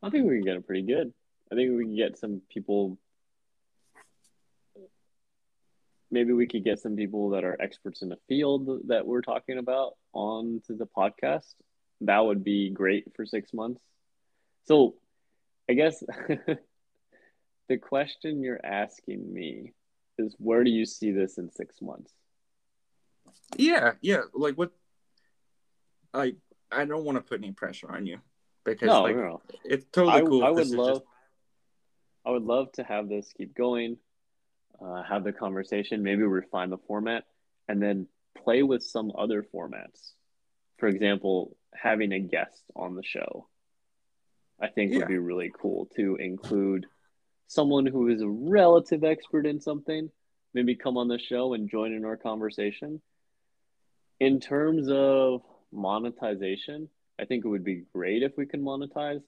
[0.00, 1.12] I think we can get it pretty good.
[1.50, 2.98] I think we can get some people.
[6.12, 9.58] Maybe we could get some people that are experts in the field that we're talking
[9.58, 11.54] about onto the podcast
[12.02, 13.80] that would be great for six months.
[14.66, 14.94] So,
[15.68, 16.02] I guess
[17.68, 19.72] the question you're asking me
[20.18, 22.12] is where do you see this in six months?
[23.56, 24.22] Yeah, yeah.
[24.34, 24.72] Like what?
[26.12, 26.34] I
[26.70, 28.18] I don't want to put any pressure on you
[28.64, 29.40] because no, like no.
[29.64, 30.44] it's totally cool.
[30.44, 30.96] I, I would love.
[30.96, 31.06] Just...
[32.24, 33.96] I would love to have this keep going,
[34.80, 37.24] uh, have the conversation, maybe refine the format,
[37.68, 38.06] and then
[38.44, 40.12] play with some other formats.
[40.80, 43.46] For example, having a guest on the show,
[44.60, 44.98] I think yeah.
[44.98, 46.86] would be really cool to include
[47.46, 50.10] someone who is a relative expert in something,
[50.54, 53.02] maybe come on the show and join in our conversation.
[54.18, 56.88] In terms of monetization,
[57.20, 59.22] I think it would be great if we could monetize,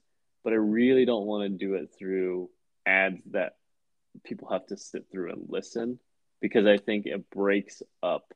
[0.44, 2.48] but I really don't want to do it through
[2.86, 3.56] ads that
[4.24, 5.98] people have to sit through and listen
[6.40, 8.32] because I think it breaks up.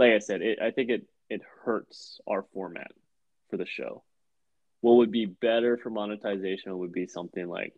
[0.00, 2.90] Like I said, it, I think it it hurts our format
[3.50, 4.02] for the show.
[4.80, 7.74] What would be better for monetization would be something like,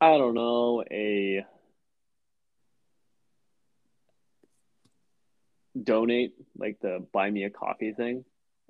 [0.00, 1.44] I don't know, a
[5.80, 8.24] donate like the buy me a coffee thing.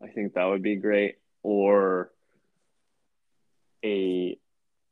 [0.05, 1.15] I think that would be great.
[1.43, 2.11] Or
[3.83, 4.37] a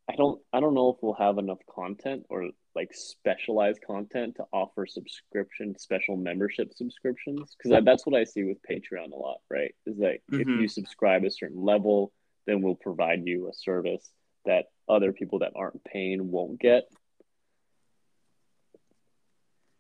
[0.09, 4.45] I don't I don't know if we'll have enough content or like specialized content to
[4.53, 9.75] offer subscription special membership subscriptions because that's what I see with Patreon a lot, right?
[9.85, 10.43] Is that mm-hmm.
[10.43, 12.13] if you subscribe a certain level,
[12.47, 14.09] then we'll provide you a service
[14.45, 16.85] that other people that aren't paying won't get.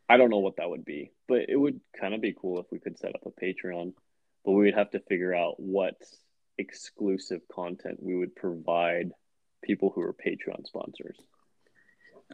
[0.08, 2.66] I don't know what that would be, but it would kind of be cool if
[2.72, 3.92] we could set up a Patreon,
[4.44, 5.94] but we would have to figure out what
[6.58, 9.12] exclusive content we would provide
[9.62, 11.16] people who are Patreon sponsors.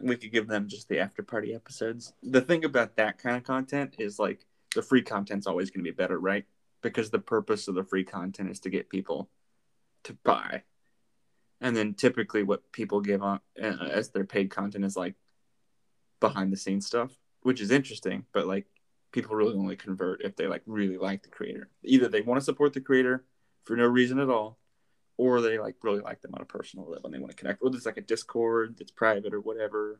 [0.01, 2.13] We could give them just the after party episodes.
[2.21, 5.91] The thing about that kind of content is like the free content's always going to
[5.91, 6.45] be better, right?
[6.81, 9.29] Because the purpose of the free content is to get people
[10.03, 10.63] to buy.
[11.61, 15.15] And then typically what people give on uh, as their paid content is like
[16.19, 18.65] behind the scenes stuff, which is interesting, but like
[19.11, 21.69] people really only convert if they like really like the creator.
[21.83, 23.23] Either they want to support the creator
[23.63, 24.57] for no reason at all,
[25.17, 27.61] or they like really like them on a personal level and they want to connect.
[27.61, 29.99] Or there's like a Discord that's private or whatever.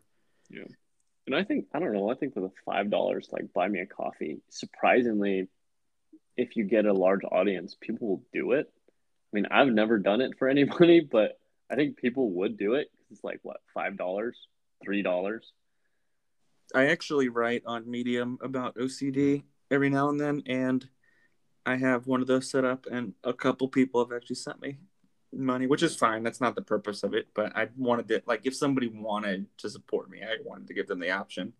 [0.49, 0.65] Yeah.
[1.28, 3.80] And I think I don't know, I think for the five dollars like buy me
[3.80, 5.47] a coffee, surprisingly,
[6.38, 8.67] if you get a large audience, people will do it.
[8.67, 12.89] I mean, I've never done it for anybody, but I think people would do it.
[13.12, 14.38] It's like what, five dollars,
[14.84, 15.51] three dollars.
[16.73, 19.45] I actually write on Medium about OCD mm-hmm.
[19.71, 20.88] every now and then, and
[21.65, 24.78] I have one of those set up, and a couple people have actually sent me
[25.36, 26.24] money, which is fine.
[26.24, 29.69] That's not the purpose of it, but I wanted to like if somebody wanted to
[29.69, 31.54] support me, I wanted to give them the option.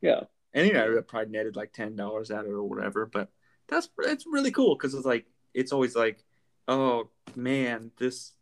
[0.00, 3.06] Yeah, and you know, I probably netted like ten dollars out of it or whatever,
[3.06, 3.30] but
[3.68, 6.24] that's it's really cool because it's like it's always like,
[6.68, 8.32] oh man, this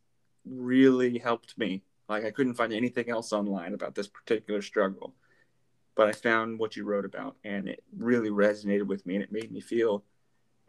[0.45, 1.83] really helped me.
[2.09, 5.15] Like I couldn't find anything else online about this particular struggle,
[5.95, 9.33] but I found what you wrote about, and it really resonated with me, and it
[9.33, 10.05] made me feel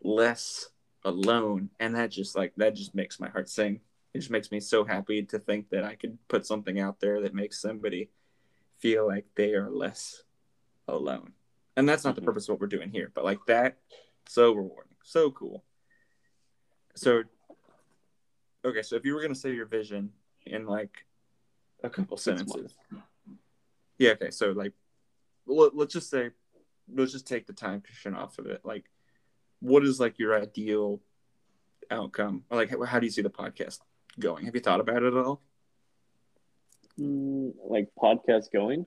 [0.03, 0.69] less
[1.05, 1.69] alone.
[1.79, 3.79] And that just like that just makes my heart sing.
[4.13, 7.21] It just makes me so happy to think that i could put something out there
[7.21, 8.09] that makes somebody
[8.79, 10.23] feel like they are less
[10.87, 11.31] alone.
[11.77, 12.21] And that's not mm-hmm.
[12.21, 13.77] the purpose of what we're doing here but like that
[14.27, 15.63] so rewarding so cool.
[16.95, 17.23] So
[18.65, 20.11] okay so if you were going to say your vision
[20.45, 21.05] in like
[21.83, 22.73] a couple sentences.
[23.97, 24.73] Yeah okay so like
[25.45, 26.31] let's just say
[26.93, 28.61] let's just take the time cushion off of it.
[28.63, 28.85] Like
[29.59, 31.01] what is like your ideal
[31.89, 32.43] outcome?
[32.49, 33.79] Or like, how, how do you see the podcast
[34.19, 34.45] going?
[34.45, 35.41] Have you thought about it at all?
[36.99, 38.85] Mm, like podcast going?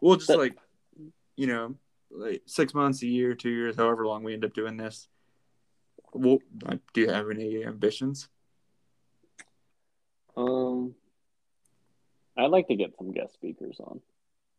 [0.00, 0.38] Well, just that...
[0.38, 0.56] like
[1.36, 1.74] you know,
[2.10, 5.08] like six months, a year, two years, however long we end up doing this.
[6.12, 8.28] Well, like, do you have any ambitions?
[10.36, 10.94] Um,
[12.36, 14.00] I'd like to get some guest speakers on.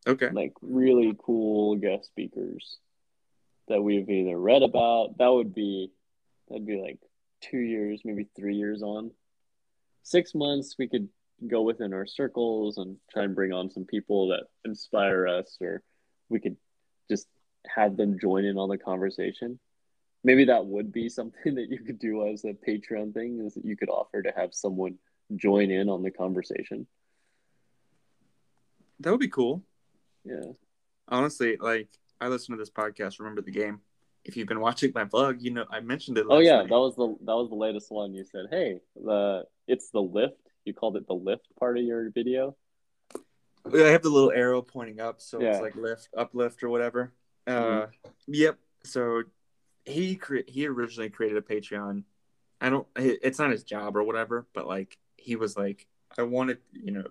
[0.06, 0.30] Okay.
[0.30, 2.78] Like really cool guest speakers
[3.68, 5.18] that we've either read about.
[5.18, 5.90] That would be
[6.48, 6.98] that'd be like
[7.40, 9.10] two years, maybe three years on.
[10.02, 11.08] Six months we could
[11.46, 15.82] go within our circles and try and bring on some people that inspire us or
[16.28, 16.56] we could
[17.08, 17.26] just
[17.66, 19.58] have them join in on the conversation.
[20.24, 23.64] Maybe that would be something that you could do as a Patreon thing is that
[23.64, 24.96] you could offer to have someone
[25.36, 26.86] join in on the conversation.
[29.00, 29.62] That would be cool.
[30.24, 30.52] Yeah.
[31.06, 31.88] Honestly, like
[32.20, 33.18] I listen to this podcast.
[33.18, 33.80] Remember the game.
[34.24, 36.26] If you've been watching my vlog, you know I mentioned it.
[36.28, 36.68] oh yeah, night.
[36.68, 38.14] that was the that was the latest one.
[38.14, 42.10] You said, "Hey, the it's the lift." You called it the lift part of your
[42.10, 42.56] video.
[43.66, 45.52] I have the little arrow pointing up, so yeah.
[45.52, 47.12] it's like lift, uplift, or whatever.
[47.46, 47.82] Mm-hmm.
[47.82, 47.86] Uh,
[48.26, 48.58] yep.
[48.84, 49.22] So
[49.84, 52.04] he cre- he originally created a Patreon.
[52.60, 52.86] I don't.
[52.96, 55.86] It's not his job or whatever, but like he was like,
[56.18, 57.04] I want to, you know,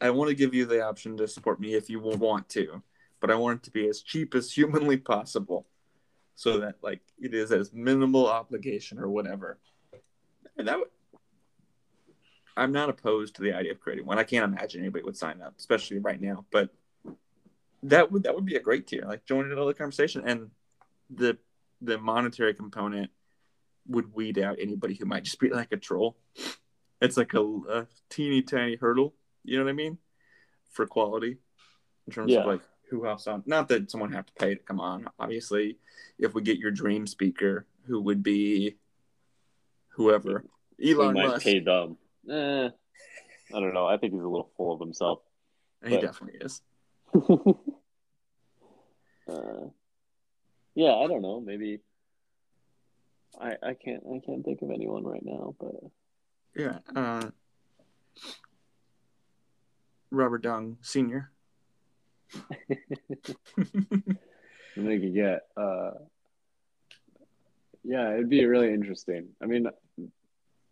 [0.00, 2.82] I want to give you the option to support me if you want to
[3.20, 5.66] but I want it to be as cheap as humanly possible
[6.34, 9.58] so that like it is as minimal obligation or whatever.
[10.56, 10.88] And that would,
[12.56, 14.18] I'm not opposed to the idea of creating one.
[14.18, 16.44] I can't imagine anybody would sign up, especially right now.
[16.50, 16.70] But
[17.82, 19.04] that would that would be a great tier.
[19.06, 20.50] Like join another conversation, and
[21.08, 21.38] the
[21.80, 23.10] the monetary component
[23.86, 26.16] would weed out anybody who might just be like a troll.
[27.00, 29.14] It's like a, a teeny tiny hurdle.
[29.44, 29.98] You know what I mean?
[30.70, 31.38] For quality,
[32.06, 32.40] in terms Yeah.
[32.40, 33.42] of like who else on.
[33.46, 35.08] Not that someone have to pay to come on.
[35.18, 35.78] Obviously,
[36.18, 38.76] if we get your dream speaker, who would be
[39.90, 40.44] whoever,
[40.78, 41.44] We Elon might Musk.
[41.44, 41.96] pay them.
[42.28, 42.68] Eh,
[43.54, 43.86] I don't know.
[43.86, 45.20] I think he's a little full of himself.
[45.84, 46.62] he but- definitely is.
[49.28, 49.66] uh,
[50.74, 51.40] yeah, I don't know.
[51.40, 51.80] Maybe
[53.40, 55.74] I I can't I can't think of anyone right now, but
[56.56, 56.78] Yeah.
[56.94, 57.30] Uh,
[60.10, 61.30] Robert Dung Senior.
[64.76, 65.90] And they could get uh
[67.82, 69.28] yeah it'd be really interesting.
[69.42, 69.66] I mean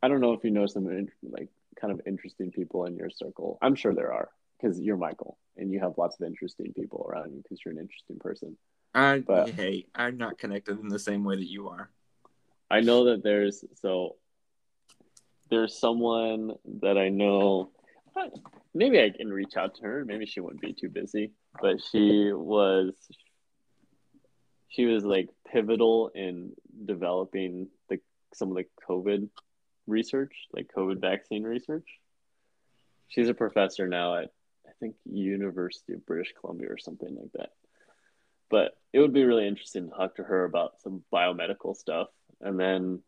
[0.02, 0.84] i don't know if you know some
[1.22, 1.48] like
[1.80, 3.58] kind of interesting people in your circle.
[3.62, 4.28] I'm sure there are
[4.60, 7.80] because you're michael and you have lots of interesting people around you because you're an
[7.80, 8.56] interesting person.
[8.94, 11.90] I But- hey, I'm not connected in the same way that you are.
[12.70, 14.16] i know that there's so
[15.50, 17.70] there's someone that i know
[18.74, 20.04] maybe i can reach out to her.
[20.04, 22.94] Maybe she wouldn't be too busy but she was
[24.68, 26.52] she was like pivotal in
[26.84, 27.98] developing the
[28.34, 29.28] some of the covid
[29.86, 31.88] research like covid vaccine research.
[33.08, 34.30] She's a professor now at
[34.66, 37.50] i think university of british columbia or something like that.
[38.50, 42.08] But it would be really interesting to talk to her about some biomedical stuff.
[42.40, 43.02] And then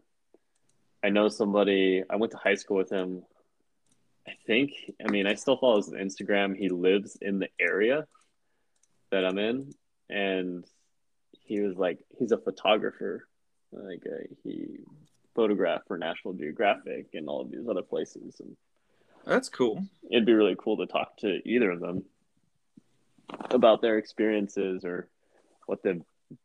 [1.05, 3.23] i know somebody i went to high school with him.
[4.27, 4.73] I think
[5.07, 6.57] i mean i still follow his instagram.
[6.57, 8.07] He lives in the area
[9.11, 9.73] that i'm in
[10.09, 10.65] and
[11.45, 13.27] he was like he's a photographer
[13.73, 14.79] like uh, he
[15.35, 18.57] photographed for national geographic and all of these other places and
[19.25, 19.85] That's cool.
[20.11, 22.05] it'd be really cool to talk to either of them
[23.51, 25.09] about their experiences or
[25.67, 26.03] what they've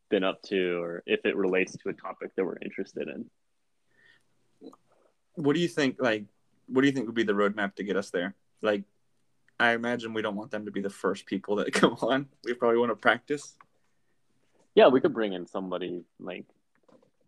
[0.10, 3.26] been up to or if it relates to a topic that we're interested in
[5.36, 5.98] What do you think?
[6.00, 6.26] Like,
[6.68, 8.36] what do you think would be the roadmap to get us there?
[8.62, 8.84] Like,
[9.60, 12.28] I imagine we don't want them to be the first people that come on.
[12.44, 13.56] We probably want to practice.
[14.76, 16.46] yeah we could bring in somebody like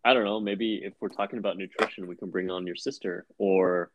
[0.03, 3.25] i don't know maybe if we're talking about nutrition we can bring on your sister
[3.37, 3.89] or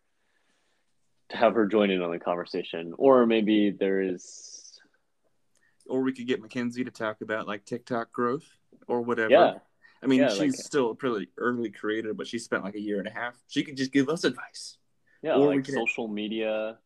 [1.30, 4.80] to have her join in on the conversation or maybe there is
[5.86, 8.48] Or we could get Mackenzie to talk about like TikTok growth
[8.88, 9.30] or whatever.
[9.32, 9.52] yeah
[10.02, 12.80] I mean, Yeah, she's like- still a pretty early creator, but she spent like a
[12.80, 13.34] year and a half.
[13.46, 14.78] She could just give us advice.
[15.22, 16.78] Yeah, Or like social media.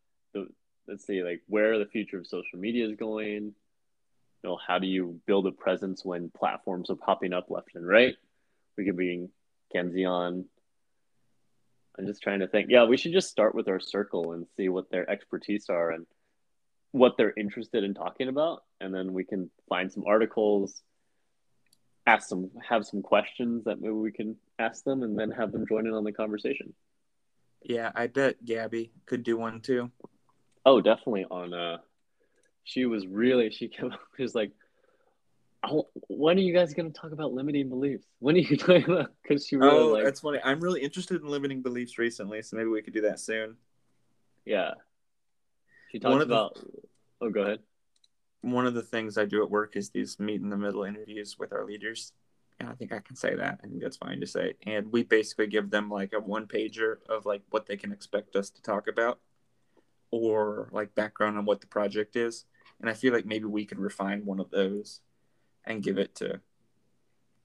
[0.89, 3.55] Let's see, like where the future of social media is going.
[4.43, 7.87] You know, how do you build a presence when platforms are popping up left and
[7.87, 8.15] right?
[8.77, 9.29] We could be
[9.73, 10.45] Kenzie on.
[11.99, 12.69] I'm just trying to think.
[12.71, 16.07] Yeah, we should just start with our circle and see what their expertise are and
[16.93, 20.83] what they're interested in talking about, and then we can find some articles,
[22.07, 25.67] ask some, have some questions that maybe we can ask them, and then have them
[25.69, 26.73] join in on the conversation.
[27.63, 29.91] Yeah, I bet Gabby could do one too.
[30.67, 31.79] Oh, definitely on uh
[32.65, 34.51] she was really she kept she was like
[36.09, 38.05] when are you guys going to talk about limiting beliefs?
[38.19, 40.39] When are you talking about cuz she really Oh, like that's funny.
[40.45, 43.57] I'm really interested in limiting beliefs recently, so maybe we could do that soon.
[44.45, 44.75] yeah.
[45.91, 46.59] She talks of the- about
[47.21, 47.61] Oh, go ahead.
[48.43, 51.37] One of the things I do at work is these meet in the middle interviews
[51.39, 52.13] with our leaders.
[52.61, 53.61] And I think I can say that.
[53.63, 54.55] I think that's fine to say.
[54.67, 58.37] And we basically give them like a one pager of like what they can expect
[58.37, 59.21] us to talk about
[60.11, 62.45] or like background on what the project is.
[62.81, 65.01] And I feel like maybe we could refine one of those
[65.65, 66.41] and give it to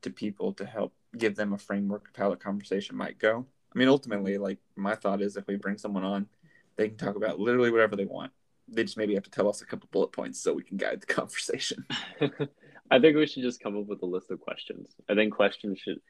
[0.01, 3.45] to people to help give them a framework of how the conversation might go.
[3.73, 6.27] I mean, ultimately, like my thought is if we bring someone on,
[6.75, 8.31] they can talk about literally whatever they want.
[8.67, 11.01] They just maybe have to tell us a couple bullet points so we can guide
[11.01, 11.85] the conversation.
[12.91, 14.95] I think we should just come up with a list of questions.
[15.09, 16.01] I think questions should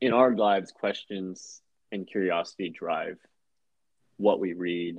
[0.00, 1.62] in our lives questions
[1.92, 3.18] and curiosity drive
[4.16, 4.98] what we read,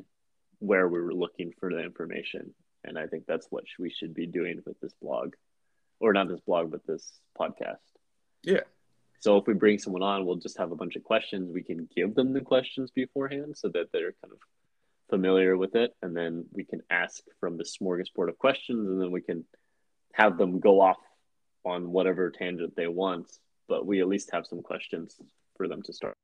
[0.60, 2.54] where we're looking for the information.
[2.84, 5.34] And I think that's what we should be doing with this blog.
[6.00, 7.78] Or not this blog, but this podcast.
[8.44, 8.62] Yeah.
[9.20, 11.50] So if we bring someone on, we'll just have a bunch of questions.
[11.50, 14.40] We can give them the questions beforehand so that they're kind of
[15.10, 15.96] familiar with it.
[16.02, 19.46] And then we can ask from the smorgasbord of questions and then we can
[20.14, 20.98] have them go off
[21.64, 23.32] on whatever tangent they want.
[23.70, 25.18] But we at least have some questions
[25.56, 26.16] for them to start.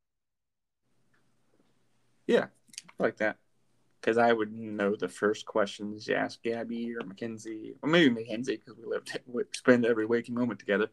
[2.41, 2.58] I
[2.99, 3.37] like that.
[3.99, 8.57] Because I would know the first questions you ask Gabby or Mackenzie, or maybe Mackenzie,
[8.57, 10.89] because we lived, we spend every waking moment together.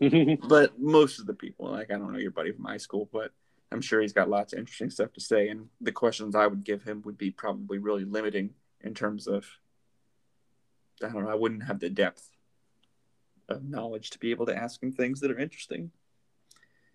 [0.48, 3.30] But most of the people, like I don't know your buddy from high school, but
[3.70, 5.48] I'm sure he's got lots of interesting stuff to say.
[5.48, 8.50] And the questions I would give him would be probably really limiting
[8.80, 9.46] in terms of,
[11.02, 12.30] I don't know, I wouldn't have the depth
[13.48, 15.90] of knowledge to be able to ask him things that are interesting.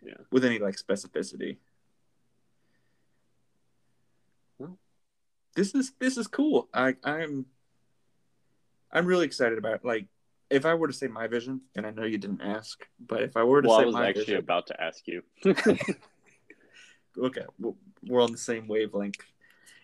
[0.01, 0.14] Yeah.
[0.32, 1.58] With any like specificity.
[5.58, 6.70] This is this is cool.
[6.74, 7.47] I I'm
[8.91, 9.86] I'm really excited about it.
[9.86, 10.05] like
[10.49, 13.36] if I were to say my vision, and I know you didn't ask, but if
[13.36, 15.24] I were to well, say I was my actually vision, about to ask you.
[17.18, 17.76] okay, well,
[18.08, 19.20] we're on the same wavelength.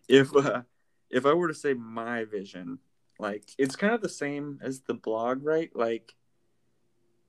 [0.08, 0.62] If uh,
[1.10, 2.78] if I were to say my vision,
[3.20, 5.72] like it's kind of the same as the blog, right?
[5.76, 6.14] Like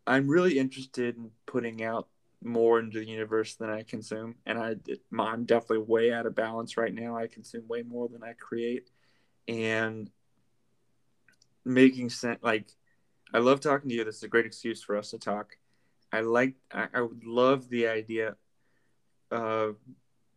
[0.07, 2.09] I'm really interested in putting out
[2.45, 4.77] more into the universe than I consume, and I
[5.19, 7.17] I'm definitely way out of balance right now.
[7.17, 8.91] I consume way more than I create,
[9.49, 10.11] and
[11.65, 12.41] making sense.
[12.43, 12.69] Like
[13.33, 14.05] I love talking to you.
[14.05, 15.57] This is a great excuse for us to talk.
[16.13, 16.55] I like.
[16.73, 18.37] I, I would love the idea
[19.31, 19.77] of.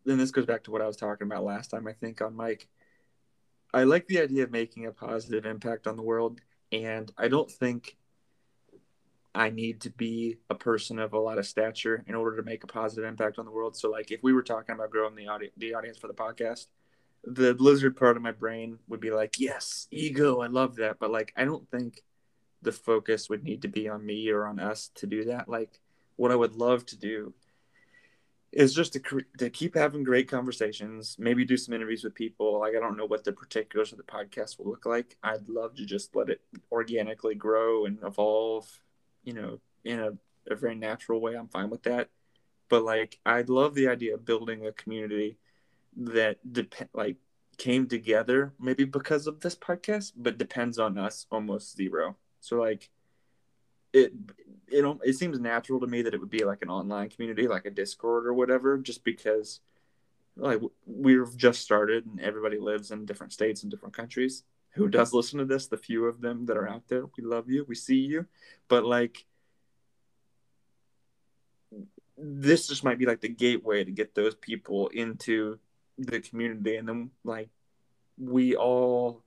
[0.06, 1.88] And this goes back to what I was talking about last time.
[1.88, 2.68] I think on Mike.
[3.74, 6.40] I like the idea of making a positive impact on the world,
[6.72, 7.98] and I don't think
[9.38, 12.64] I need to be a person of a lot of stature in order to make
[12.64, 13.78] a positive impact on the world.
[13.78, 16.66] So, like, if we were talking about growing the audience, the audience for the podcast,
[17.24, 21.12] the lizard part of my brain would be like, "Yes, ego, I love that," but
[21.12, 22.04] like, I don't think
[22.64, 25.48] the focus would need to be on me or on us to do that.
[25.48, 25.82] Like,
[26.16, 27.36] what I would love to do
[28.52, 32.60] is just to, to keep having great conversations, maybe do some interviews with people.
[32.60, 35.16] Like, I don't know what the particulars of the podcast will look like.
[35.22, 38.80] I'd love to just let it organically grow and evolve,
[39.28, 40.12] you know, in a,
[40.50, 41.36] a very natural way.
[41.36, 42.08] I'm fine with that.
[42.70, 45.38] But like, I'd love the idea of building a community
[45.98, 47.18] that depend like
[47.58, 52.16] came together maybe because of this podcast, but depends on us almost zero.
[52.40, 52.90] So like,
[53.92, 54.14] it
[54.70, 57.66] it it seems natural to me that it would be like an online community, like
[57.66, 59.60] a Discord or whatever, just because
[60.38, 64.44] like we've just started and everybody lives in different states and different countries.
[64.78, 65.68] Who does listen to this?
[65.68, 68.26] The few of them that are out there, we love you, we see you,
[68.68, 69.26] but like
[72.18, 75.60] this just might be like the gateway to get those people into
[75.98, 77.50] the community and then like
[78.18, 79.24] we all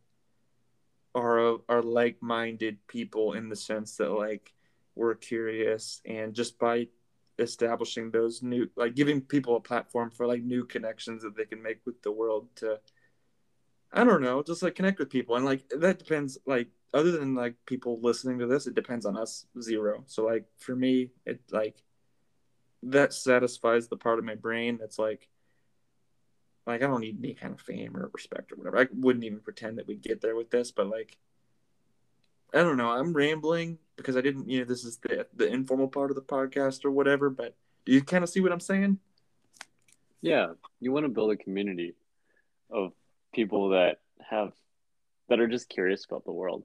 [1.15, 4.53] are are like-minded people in the sense that like
[4.95, 6.87] we're curious and just by
[7.39, 11.63] establishing those new like giving people a platform for like new connections that they can
[11.63, 12.79] make with the world to
[13.93, 17.35] i don't know just like connect with people and like that depends like other than
[17.35, 21.41] like people listening to this it depends on us zero so like for me it
[21.51, 21.83] like
[22.83, 25.29] that satisfies the part of my brain that's like
[26.67, 28.79] like I don't need any kind of fame or respect or whatever.
[28.79, 31.19] I wouldn't even pretend that we'd get there with this, but like
[32.53, 32.91] I don't know.
[32.91, 36.23] I'm rambling because I didn't, you know, this is the the informal part of the
[36.23, 37.31] podcast or whatever.
[37.31, 38.99] But do you kind of see what I'm saying?
[40.23, 40.49] Yeah,
[40.81, 41.95] you want to build a community
[42.71, 42.93] of
[43.33, 44.53] people that have
[45.29, 46.65] that are just curious about the world.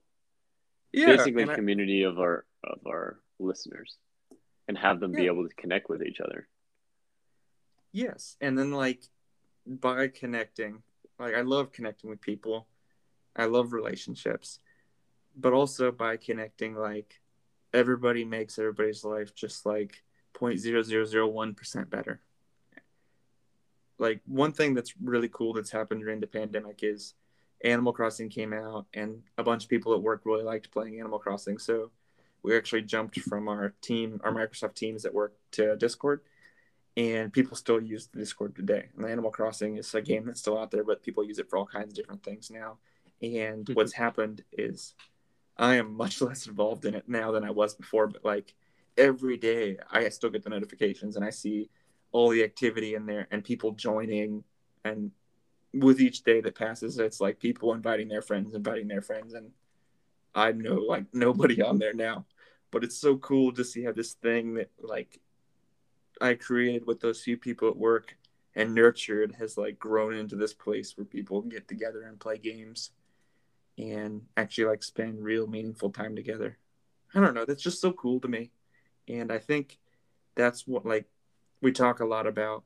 [0.91, 3.97] Yeah, Basically, a and I- community of our of our listeners,
[4.67, 6.47] and have them be able to connect with each other.
[7.91, 9.03] Yes, and then like
[9.65, 10.83] by connecting,
[11.19, 12.67] like I love connecting with people.
[13.35, 14.59] I love relationships.
[15.37, 17.19] But also by connecting like
[17.73, 20.01] everybody makes everybody's life just like
[20.33, 22.21] 0.0001% better.
[23.97, 27.13] Like one thing that's really cool that's happened during the pandemic is
[27.63, 31.19] Animal Crossing came out and a bunch of people at work really liked playing Animal
[31.19, 31.57] Crossing.
[31.57, 31.91] So
[32.43, 36.21] we actually jumped from our team, our Microsoft teams at work to Discord
[36.97, 38.89] and people still use the Discord today.
[38.95, 41.57] And Animal Crossing is a game that's still out there, but people use it for
[41.57, 42.77] all kinds of different things now.
[43.21, 43.73] And mm-hmm.
[43.73, 44.93] what's happened is
[45.57, 48.53] I am much less involved in it now than I was before, but like
[48.97, 51.69] every day I still get the notifications and I see
[52.15, 54.43] all the activity in there and people joining
[54.83, 55.11] and
[55.73, 59.51] with each day that passes it's like people inviting their friends inviting their friends and
[60.33, 62.25] i know like nobody on there now
[62.71, 65.19] but it's so cool to see how this thing that like
[66.21, 68.17] I created with those few people at work
[68.55, 72.91] and nurtured has like grown into this place where people get together and play games
[73.77, 76.57] and actually like spend real meaningful time together.
[77.13, 78.51] I don't know, that's just so cool to me.
[79.07, 79.77] And I think
[80.35, 81.05] that's what like
[81.61, 82.63] we talk a lot about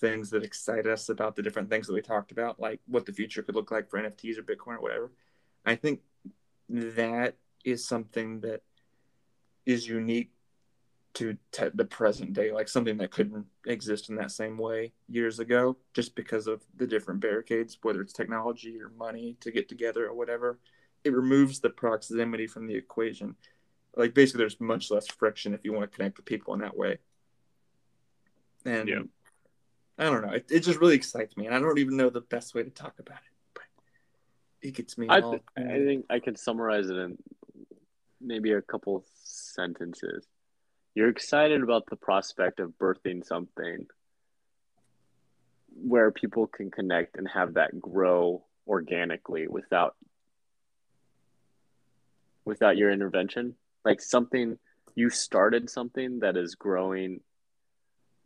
[0.00, 3.12] things that excite us about the different things that we talked about, like what the
[3.12, 5.12] future could look like for NFTs or Bitcoin or whatever.
[5.64, 6.00] I think
[6.68, 8.62] that is something that
[9.64, 10.30] is unique
[11.14, 15.38] to te- the present day, like something that couldn't exist in that same way years
[15.38, 20.06] ago, just because of the different barricades, whether it's technology or money to get together
[20.06, 20.58] or whatever.
[21.04, 23.34] It removes the proximity from the equation.
[23.96, 26.76] Like basically, there's much less friction if you want to connect with people in that
[26.76, 26.98] way.
[28.66, 29.02] And Yeah.
[29.98, 32.20] I don't know, it, it just really excites me, and I don't even know the
[32.20, 33.62] best way to talk about it, but
[34.60, 37.16] it gets me I, th- I think I could summarize it in
[38.20, 40.26] maybe a couple sentences.
[40.94, 43.86] You're excited about the prospect of birthing something
[45.82, 49.94] where people can connect and have that grow organically without
[52.44, 53.54] without your intervention
[53.84, 54.58] like something
[54.94, 57.20] you started something that is growing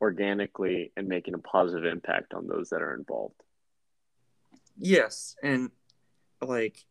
[0.01, 3.42] organically and making a positive impact on those that are involved
[4.82, 5.70] Yes, and
[6.40, 6.84] like,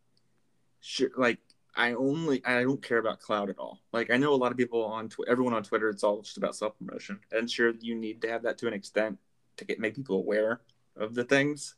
[0.80, 1.40] sure, like
[1.76, 3.82] I only I don't care about cloud at all.
[3.92, 6.38] Like I know a lot of people on Tw- everyone on Twitter, it's all just
[6.38, 9.18] about self promotion, and sure you need to have that to an extent
[9.58, 10.62] to get make people aware
[10.96, 11.76] of the things,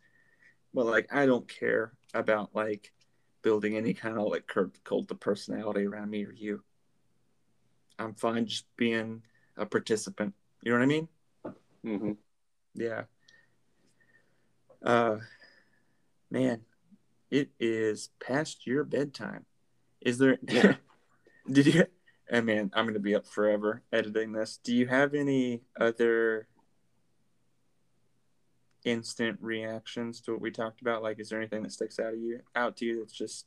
[0.73, 2.91] but like I don't care about like
[3.41, 4.51] building any kind of like
[4.83, 6.61] cult of personality around me or you.
[7.97, 9.21] I'm fine just being
[9.55, 10.33] a participant.
[10.61, 11.07] You know what I mean?
[11.85, 12.11] Mm-hmm.
[12.73, 13.03] Yeah.
[14.83, 15.17] Uh,
[16.29, 16.61] man,
[17.29, 19.45] it is past your bedtime.
[20.01, 20.37] Is there?
[20.41, 20.75] Yeah.
[21.51, 21.85] did you?
[22.29, 24.59] And man, I'm gonna be up forever editing this.
[24.63, 26.47] Do you have any other
[28.83, 31.03] instant reactions to what we talked about?
[31.03, 33.45] Like, is there anything that sticks out of you out to you that's just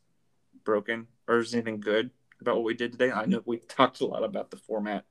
[0.64, 2.10] broken, or is there anything good
[2.40, 3.10] about what we did today?
[3.10, 5.04] I know we talked a lot about the format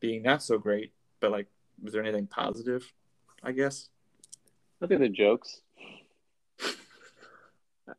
[0.00, 1.46] being not so great, but like,
[1.82, 2.90] was there anything positive?
[3.42, 3.88] I guess.
[4.80, 5.60] I think the jokes.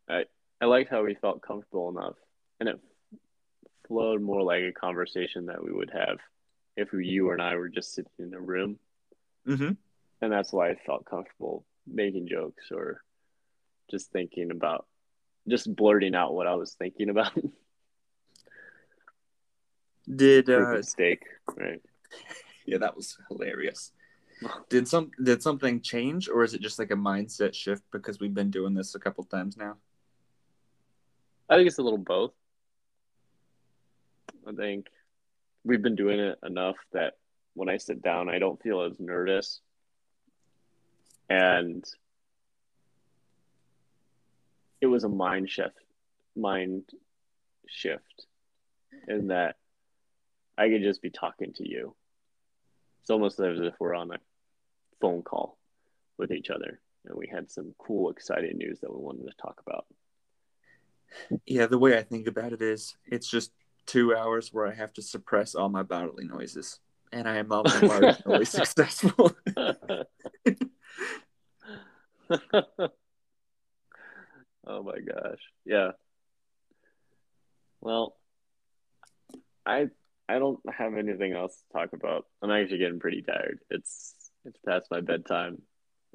[0.09, 0.25] I
[0.61, 2.15] I liked how we felt comfortable enough,
[2.59, 2.79] and it
[3.88, 6.19] flowed more like a conversation that we would have
[6.77, 8.79] if you and I were just sitting in a room,
[9.47, 9.71] Mm-hmm.
[10.21, 13.03] and that's why I felt comfortable making jokes or
[13.91, 14.86] just thinking about,
[15.49, 17.34] just blurting out what I was thinking about.
[20.15, 21.23] Did uh, mistake,
[21.57, 21.81] right?
[22.66, 23.91] yeah, that was hilarious.
[24.70, 28.34] Did some did something change, or is it just like a mindset shift because we've
[28.34, 29.78] been doing this a couple times now?
[31.49, 32.34] I think it's a little both.
[34.45, 34.88] I think
[35.64, 37.14] we've been doing it enough that
[37.53, 39.61] when I sit down, I don't feel as nervous.
[41.30, 41.86] And
[44.82, 45.80] it was a mind shift,
[46.36, 46.84] mind
[47.68, 48.26] shift
[49.07, 49.55] in that
[50.57, 51.95] I could just be talking to you.
[53.04, 54.18] It's almost as if we're on a
[55.01, 55.58] phone call
[56.18, 59.62] with each other and we had some cool, exciting news that we wanted to talk
[59.68, 59.86] about.
[61.45, 63.51] Yeah, the way I think about it is, it's just
[63.86, 66.80] two hours where I have to suppress all my bodily noises,
[67.12, 69.36] and I am almost marginally successful.
[74.66, 75.41] oh my gosh.
[75.66, 75.91] Yeah.
[77.82, 78.16] Well,
[79.66, 79.89] I
[80.30, 82.26] I don't have anything else to talk about.
[82.41, 83.60] I'm actually getting pretty tired.
[83.70, 85.62] It's it's past my bedtime.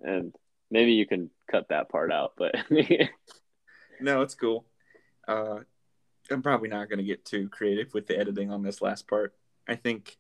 [0.02, 0.34] And
[0.70, 2.54] maybe you can cut that part out, but
[4.00, 4.66] no, it's cool.
[5.26, 5.60] Uh,
[6.30, 9.34] I'm probably not going to get too creative with the editing on this last part.
[9.66, 10.18] I think,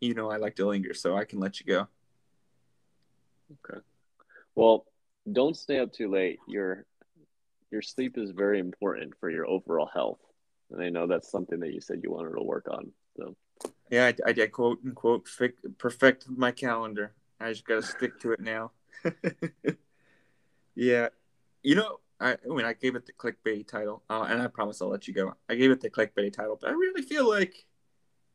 [0.00, 1.88] you know, I like to linger, so I can let you go.
[3.66, 3.80] Okay.
[4.54, 4.86] Well,
[5.30, 6.38] don't stay up too late.
[6.48, 6.86] Your
[7.70, 10.20] your sleep is very important for your overall health,
[10.70, 12.92] and I know that's something that you said you wanted to work on.
[13.16, 13.36] So
[13.92, 15.28] Yeah, I, I, I quote unquote
[15.76, 17.12] perfect my calendar.
[17.38, 18.70] I just got to stick to it now.
[20.74, 21.08] yeah,
[21.62, 24.80] you know, I, I mean, I gave it the clickbait title, uh, and I promise
[24.80, 25.34] I'll let you go.
[25.46, 27.66] I gave it the clickbait title, but I really feel like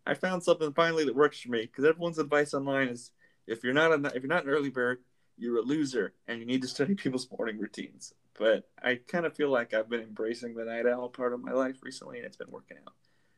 [0.05, 3.09] I found something finally that works for me because everyone's advice online is
[3.47, 4.99] if you're not a, if you're not an early bird,
[5.39, 8.13] you're a loser, and you need to study people's morning routines.
[8.37, 11.53] But I kind of feel like I've been embracing the night owl part of my
[11.53, 12.93] life recently, and it's been working out.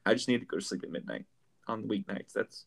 [0.05, 1.25] I just need to go to sleep at midnight
[1.69, 2.33] on the weeknights.
[2.33, 2.65] That's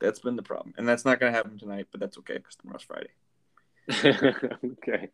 [0.00, 1.86] that's been the problem, and that's not going to happen tonight.
[1.90, 3.10] But that's okay because tomorrow's Friday.
[4.78, 5.08] okay.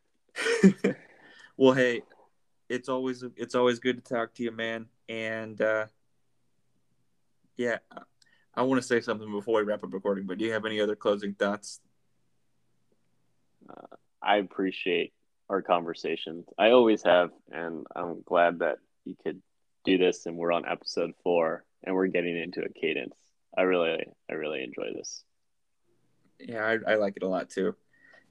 [1.57, 2.03] well, hey,
[2.68, 4.87] it's always it's always good to talk to you, man.
[5.09, 5.87] And uh,
[7.57, 7.78] yeah,
[8.55, 10.26] I want to say something before we wrap up recording.
[10.26, 11.80] But do you have any other closing thoughts?
[13.68, 15.12] Uh, I appreciate
[15.49, 16.47] our conversations.
[16.59, 19.43] I always have, and I'm glad that you could
[19.85, 20.26] do this.
[20.26, 23.16] And we're on episode four, and we're getting into a cadence.
[23.57, 25.25] I really, I really enjoy this.
[26.41, 27.75] Yeah, I, I like it a lot too.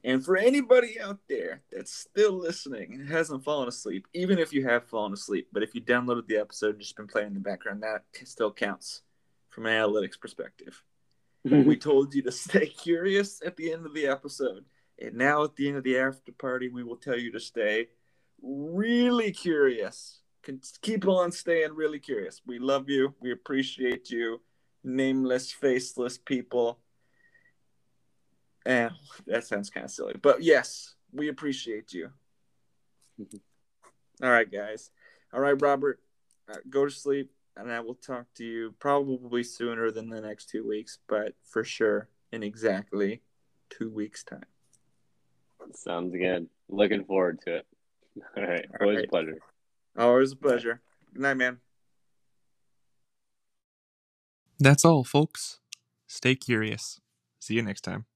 [0.04, 4.68] And for anybody out there that's still listening and hasn't fallen asleep, even if you
[4.68, 7.40] have fallen asleep, but if you downloaded the episode and just been playing in the
[7.40, 9.00] background, that still counts
[9.48, 10.82] from an analytics perspective.
[11.44, 14.66] we told you to stay curious at the end of the episode.
[15.00, 17.88] And now at the end of the after party, we will tell you to stay
[18.42, 20.20] really curious.
[20.82, 22.42] Keep on staying really curious.
[22.46, 23.14] We love you.
[23.20, 24.42] We appreciate you.
[24.84, 26.78] Nameless, faceless people
[28.66, 28.88] Eh,
[29.26, 32.10] that sounds kind of silly, but yes, we appreciate you.
[34.22, 34.90] All right, guys.
[35.34, 36.00] All right, Robert,
[36.50, 40.48] uh, go to sleep, and I will talk to you probably sooner than the next
[40.48, 43.20] two weeks, but for sure in exactly
[43.68, 44.46] two weeks' time.
[45.74, 46.48] Sounds good.
[46.68, 47.66] Looking forward to it.
[48.36, 48.66] All right.
[48.80, 49.04] All Always right.
[49.04, 49.38] a pleasure.
[49.98, 50.80] Always a pleasure.
[51.12, 51.58] Good night, man.
[54.58, 55.60] That's all, folks.
[56.06, 57.00] Stay curious.
[57.40, 58.06] See you next time.